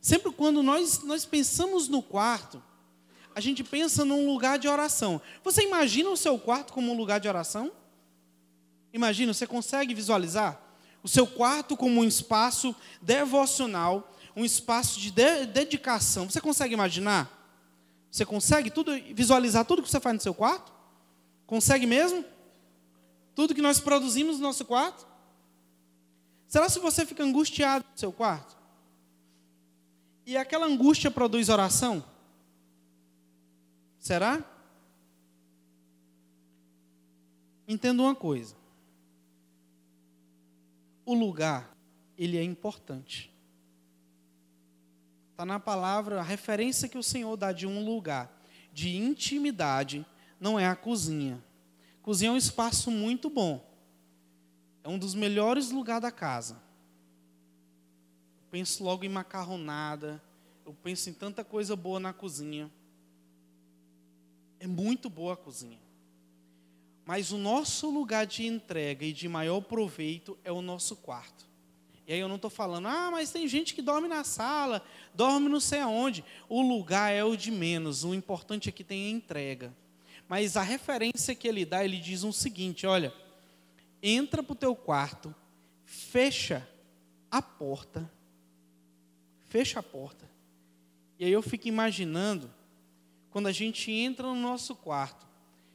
[0.00, 2.62] Sempre quando nós, nós pensamos no quarto,
[3.36, 5.20] a gente pensa num lugar de oração.
[5.44, 7.70] Você imagina o seu quarto como um lugar de oração?
[8.94, 10.58] Imagina, você consegue visualizar
[11.02, 16.30] o seu quarto como um espaço devocional, um espaço de, de dedicação.
[16.30, 17.30] Você consegue imaginar?
[18.10, 20.72] Você consegue tudo visualizar tudo que você faz no seu quarto?
[21.46, 22.24] Consegue mesmo?
[23.34, 25.06] Tudo que nós produzimos no nosso quarto?
[26.48, 28.56] Será se você fica angustiado no seu quarto?
[30.24, 32.15] E aquela angústia produz oração?
[34.06, 34.40] Será?
[37.66, 38.54] Entenda uma coisa.
[41.04, 41.76] O lugar,
[42.16, 43.34] ele é importante.
[45.32, 48.30] Está na palavra, a referência que o Senhor dá de um lugar
[48.72, 50.06] de intimidade
[50.38, 51.42] não é a cozinha.
[52.00, 53.68] Cozinha é um espaço muito bom.
[54.84, 56.62] É um dos melhores lugares da casa.
[58.36, 60.22] Eu penso logo em macarronada,
[60.64, 62.70] eu penso em tanta coisa boa na cozinha.
[64.58, 65.78] É muito boa a cozinha.
[67.04, 71.46] Mas o nosso lugar de entrega e de maior proveito é o nosso quarto.
[72.06, 74.80] E aí eu não estou falando, ah, mas tem gente que dorme na sala,
[75.14, 76.24] dorme não sei aonde.
[76.48, 79.74] O lugar é o de menos, o importante é que tenha entrega.
[80.28, 83.12] Mas a referência que ele dá, ele diz o um seguinte: olha,
[84.02, 85.34] entra para o teu quarto,
[85.84, 86.68] fecha
[87.30, 88.10] a porta,
[89.48, 90.28] fecha a porta.
[91.18, 92.50] E aí eu fico imaginando
[93.36, 95.26] quando a gente entra no nosso quarto,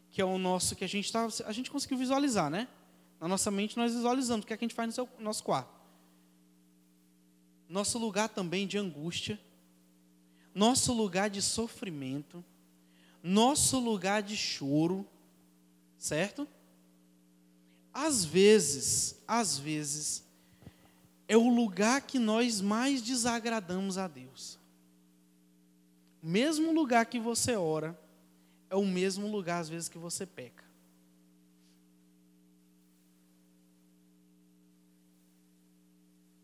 [0.09, 2.67] que é o nosso, que a gente tá, a gente conseguiu visualizar, né?
[3.19, 5.25] Na nossa mente nós visualizamos o que, é que a gente faz no, seu, no
[5.25, 5.69] nosso quarto.
[7.69, 9.39] Nosso lugar também de angústia,
[10.55, 12.43] nosso lugar de sofrimento,
[13.21, 15.07] nosso lugar de choro,
[15.99, 16.47] certo?
[17.93, 20.23] Às vezes, às vezes,
[21.27, 24.59] é o lugar que nós mais desagradamos a Deus
[26.21, 27.99] mesmo lugar que você ora,
[28.69, 30.63] é o mesmo lugar às vezes que você peca.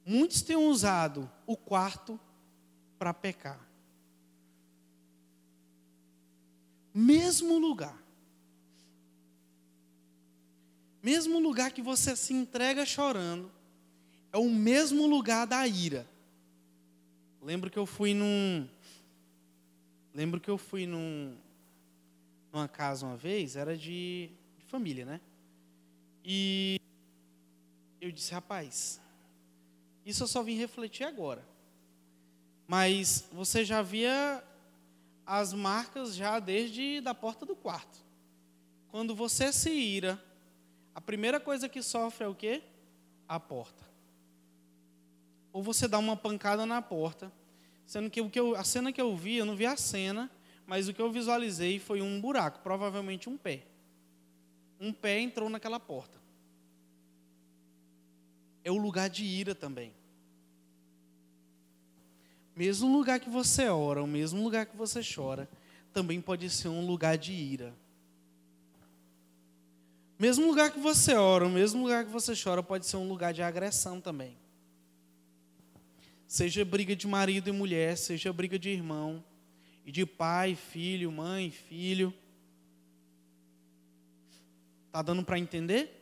[0.05, 2.19] Muitos têm usado o quarto
[2.97, 3.59] para pecar.
[6.93, 8.01] Mesmo lugar.
[11.03, 13.51] Mesmo lugar que você se entrega chorando,
[14.31, 16.07] é o mesmo lugar da ira.
[17.41, 18.67] Lembro que eu fui num,
[20.17, 21.37] Lembro que eu fui num,
[22.51, 25.21] numa casa uma vez, era de, de família, né?
[26.25, 26.81] E
[28.01, 28.99] eu disse, rapaz,
[30.03, 31.47] isso eu só vim refletir agora.
[32.67, 34.43] Mas você já via
[35.23, 38.03] as marcas já desde da porta do quarto.
[38.89, 40.19] Quando você se ira,
[40.95, 42.63] a primeira coisa que sofre é o quê?
[43.29, 43.85] A porta.
[45.53, 47.31] Ou você dá uma pancada na porta,
[47.87, 50.29] sendo que, o que eu, a cena que eu vi, eu não vi a cena,
[50.67, 53.63] mas o que eu visualizei foi um buraco, provavelmente um pé.
[54.79, 56.19] Um pé entrou naquela porta.
[58.63, 59.93] É o lugar de ira também.
[62.53, 65.47] Mesmo lugar que você ora, o mesmo lugar que você chora,
[65.93, 67.73] também pode ser um lugar de ira.
[70.19, 73.33] Mesmo lugar que você ora, o mesmo lugar que você chora, pode ser um lugar
[73.33, 74.35] de agressão também.
[76.27, 79.23] Seja briga de marido e mulher, seja briga de irmão,
[79.85, 82.13] e de pai, filho, mãe, filho.
[84.91, 85.93] Tá dando para entender?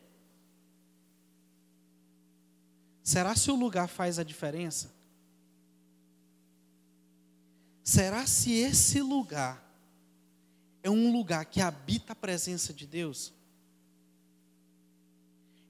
[3.04, 4.92] Será se o lugar faz a diferença?
[7.84, 9.64] Será se esse lugar
[10.82, 13.32] é um lugar que habita a presença de Deus?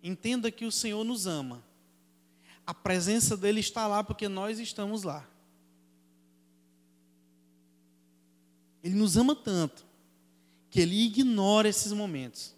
[0.02, 1.62] Entenda que o Senhor nos ama.
[2.66, 5.26] A presença dele está lá porque nós estamos lá.
[8.82, 9.86] Ele nos ama tanto
[10.68, 12.54] que ele ignora esses momentos.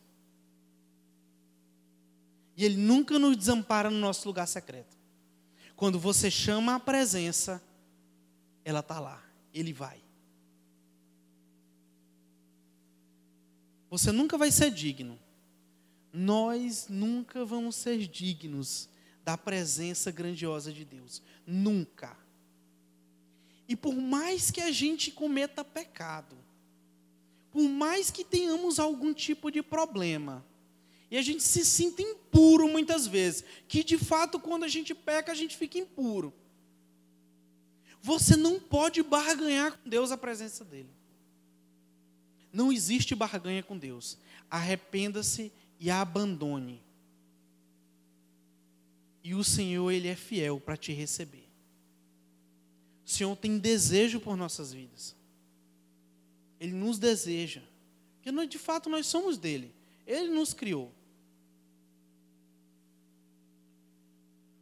[2.57, 4.97] E ele nunca nos desampara no nosso lugar secreto.
[5.77, 7.63] Quando você chama a presença,
[8.65, 9.23] ela está lá,
[9.55, 10.03] ele vai.
[13.91, 15.19] Você nunca vai ser digno
[16.13, 18.89] nós nunca vamos ser dignos
[19.29, 21.21] da presença grandiosa de Deus.
[21.47, 22.17] Nunca.
[23.69, 26.35] E por mais que a gente cometa pecado,
[27.51, 30.43] por mais que tenhamos algum tipo de problema,
[31.11, 35.31] e a gente se sinta impuro muitas vezes, que de fato quando a gente peca
[35.31, 36.33] a gente fica impuro.
[38.01, 40.89] Você não pode barganhar com Deus a presença dele.
[42.51, 44.17] Não existe barganha com Deus.
[44.51, 46.88] Arrependa-se e abandone.
[49.23, 51.49] E o Senhor, Ele é fiel para te receber.
[53.05, 55.17] O Senhor tem desejo por nossas vidas.
[56.61, 57.63] Ele nos deseja.
[58.17, 59.75] Porque nós, de fato nós somos dele.
[60.07, 60.93] Ele nos criou.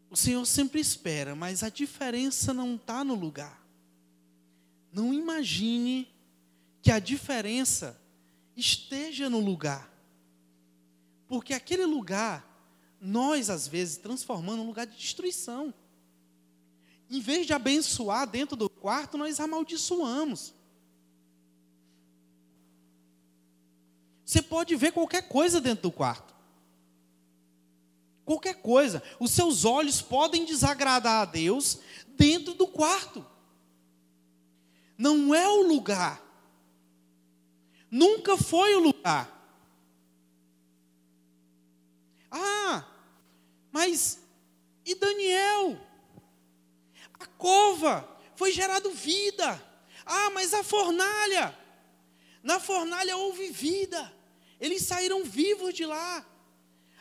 [0.09, 3.67] O Senhor sempre espera, mas a diferença não está no lugar.
[4.93, 6.09] Não imagine
[6.81, 8.01] que a diferença
[8.57, 9.93] esteja no lugar.
[11.27, 12.46] Porque aquele lugar,
[13.07, 15.73] nós às vezes transformamos num lugar de destruição.
[17.09, 20.53] Em vez de abençoar dentro do quarto, nós amaldiçoamos.
[24.25, 26.35] Você pode ver qualquer coisa dentro do quarto.
[28.25, 29.01] Qualquer coisa.
[29.21, 31.79] Os seus olhos podem desagradar a Deus
[32.17, 33.25] dentro do quarto.
[34.99, 36.21] Não é o lugar.
[37.89, 39.33] Nunca foi o lugar.
[42.33, 42.96] Ah,
[43.77, 44.19] mas
[44.87, 45.79] e Daniel?
[47.21, 49.63] A cova foi gerado vida.
[50.07, 51.55] Ah, mas a fornalha.
[52.43, 54.11] Na fornalha houve vida.
[54.59, 56.25] Eles saíram vivos de lá.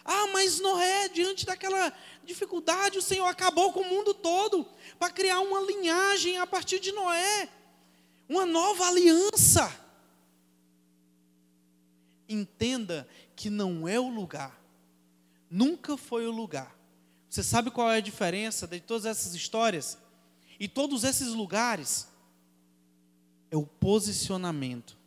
[0.04, 4.68] Ah, mas Noé, diante daquela dificuldade, o Senhor acabou com o mundo todo
[5.00, 7.48] para criar uma linhagem a partir de Noé,
[8.28, 9.74] uma nova aliança.
[12.28, 14.65] Entenda que não é o lugar
[15.50, 16.76] nunca foi o lugar.
[17.30, 19.98] Você sabe qual é a diferença de todas essas histórias?
[20.60, 22.08] E todos esses lugares
[23.52, 24.98] é o posicionamento.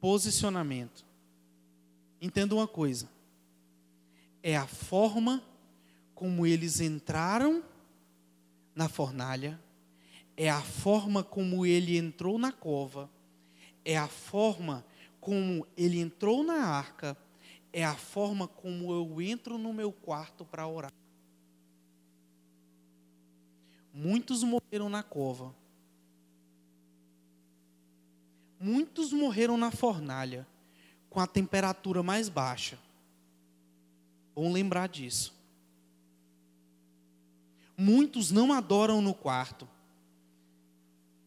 [0.00, 1.04] Posicionamento.
[2.20, 3.08] Entenda uma coisa.
[4.42, 5.42] É a forma
[6.14, 7.62] como eles entraram
[8.74, 9.60] na fornalha,
[10.36, 13.10] é a forma como ele entrou na cova,
[13.84, 14.84] é a forma
[15.20, 17.16] como ele entrou na arca,
[17.76, 20.90] é a forma como eu entro no meu quarto para orar.
[23.92, 25.54] Muitos morreram na cova.
[28.58, 30.46] Muitos morreram na fornalha,
[31.10, 32.78] com a temperatura mais baixa.
[34.34, 35.34] Bom lembrar disso.
[37.76, 39.68] Muitos não adoram no quarto.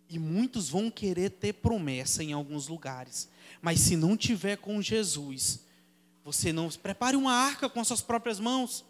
[0.10, 3.30] E muitos vão querer ter promessa em alguns lugares.
[3.62, 5.69] Mas se não tiver com Jesus,
[6.24, 8.86] você não prepare uma arca com as suas próprias mãos,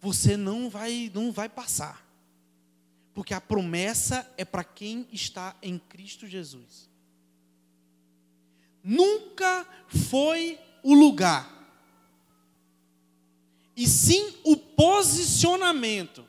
[0.00, 2.06] você não vai não vai passar.
[3.14, 6.90] Porque a promessa é para quem está em Cristo Jesus.
[8.82, 9.66] nunca
[10.08, 11.62] foi o lugar,
[13.76, 16.26] e sim o posicionamento.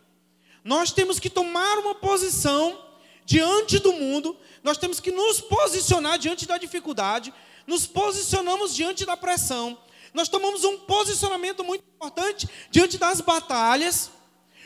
[0.63, 2.79] Nós temos que tomar uma posição
[3.25, 7.33] diante do mundo, nós temos que nos posicionar diante da dificuldade,
[7.67, 9.77] nos posicionamos diante da pressão,
[10.13, 14.11] nós tomamos um posicionamento muito importante diante das batalhas,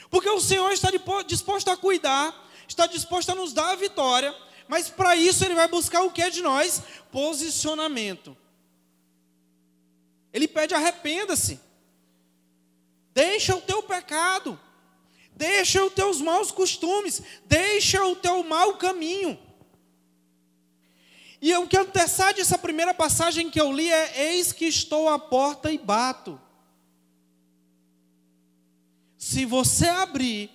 [0.10, 0.90] porque o Senhor está
[1.26, 2.36] disposto a cuidar,
[2.68, 4.36] está disposto a nos dar a vitória,
[4.68, 6.82] mas para isso Ele vai buscar o que é de nós?
[7.12, 8.36] Posicionamento.
[10.34, 11.60] Ele pede arrependa-se,
[13.14, 14.60] deixa o teu pecado,
[15.32, 19.47] deixa os teus maus costumes, deixa o teu mau caminho.
[21.42, 25.20] E o que antecede essa primeira passagem que eu li é: Eis que estou à
[25.20, 26.40] porta e bato.
[29.18, 30.50] Se você abrir,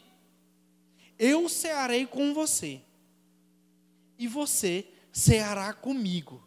[1.18, 2.80] eu cearei com você,
[4.18, 6.42] e você ceará comigo.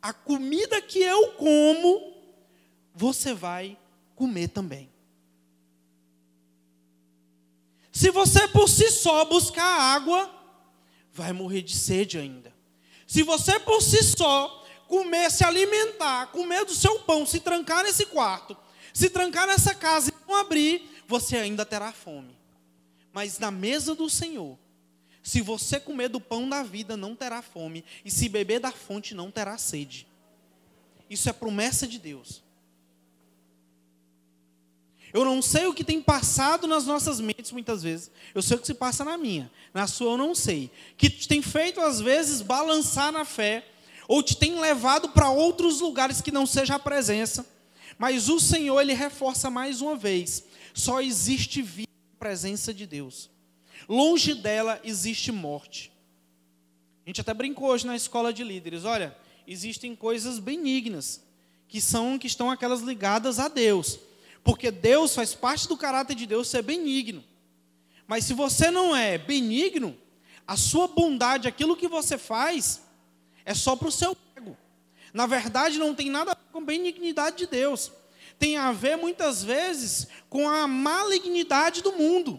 [0.00, 2.14] A comida que eu como,
[2.94, 3.78] você vai
[4.14, 4.92] comer também.
[7.90, 10.33] Se você por si só buscar água,
[11.14, 12.52] vai morrer de sede ainda.
[13.06, 18.06] Se você por si só comer, se alimentar, comer do seu pão, se trancar nesse
[18.06, 18.56] quarto,
[18.92, 22.36] se trancar nessa casa e não abrir, você ainda terá fome.
[23.12, 24.58] Mas na mesa do Senhor,
[25.22, 29.14] se você comer do pão da vida, não terá fome, e se beber da fonte,
[29.14, 30.06] não terá sede.
[31.08, 32.43] Isso é promessa de Deus.
[35.14, 38.10] Eu não sei o que tem passado nas nossas mentes muitas vezes.
[38.34, 39.48] Eu sei o que se passa na minha.
[39.72, 40.72] Na sua eu não sei.
[40.98, 43.64] Que te tem feito às vezes balançar na fé,
[44.08, 47.46] ou te tem levado para outros lugares que não seja a presença.
[47.96, 50.42] Mas o Senhor, ele reforça mais uma vez:
[50.74, 53.30] só existe vida na presença de Deus.
[53.88, 55.92] Longe dela existe morte.
[57.06, 58.84] A gente até brincou hoje na escola de líderes.
[58.84, 61.22] Olha, existem coisas benignas
[61.68, 64.00] que são que estão aquelas ligadas a Deus.
[64.44, 67.24] Porque Deus faz parte do caráter de Deus ser benigno.
[68.06, 69.96] Mas se você não é benigno,
[70.46, 72.82] a sua bondade, aquilo que você faz,
[73.46, 74.54] é só para o seu ego.
[75.14, 77.90] Na verdade, não tem nada a ver com a benignidade de Deus.
[78.38, 82.38] Tem a ver, muitas vezes, com a malignidade do mundo.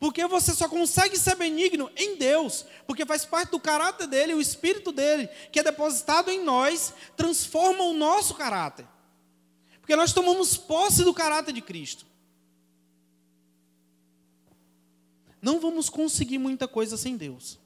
[0.00, 4.40] Porque você só consegue ser benigno em Deus, porque faz parte do caráter dele, o
[4.40, 8.88] espírito dele, que é depositado em nós, transforma o nosso caráter.
[9.90, 12.06] Porque nós tomamos posse do caráter de Cristo.
[15.42, 17.58] Não vamos conseguir muita coisa sem Deus.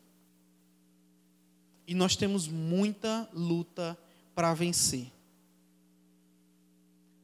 [1.87, 3.95] E nós temos muita luta
[4.35, 5.13] para vencer.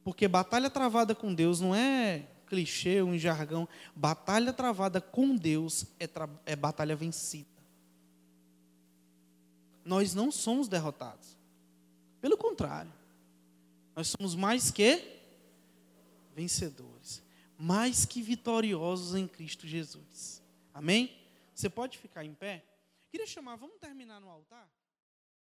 [0.03, 3.67] Porque batalha travada com Deus não é clichê, um jargão.
[3.95, 6.07] Batalha travada com Deus é,
[6.45, 7.49] é batalha vencida.
[9.83, 11.35] Nós não somos derrotados.
[12.21, 13.00] Pelo contrário.
[14.01, 14.99] Nós somos mais que
[16.33, 17.21] vencedores,
[17.55, 20.41] mais que vitoriosos em Cristo Jesus.
[20.73, 21.15] Amém?
[21.53, 22.65] Você pode ficar em pé?
[23.11, 24.67] Queria chamar, vamos terminar no altar?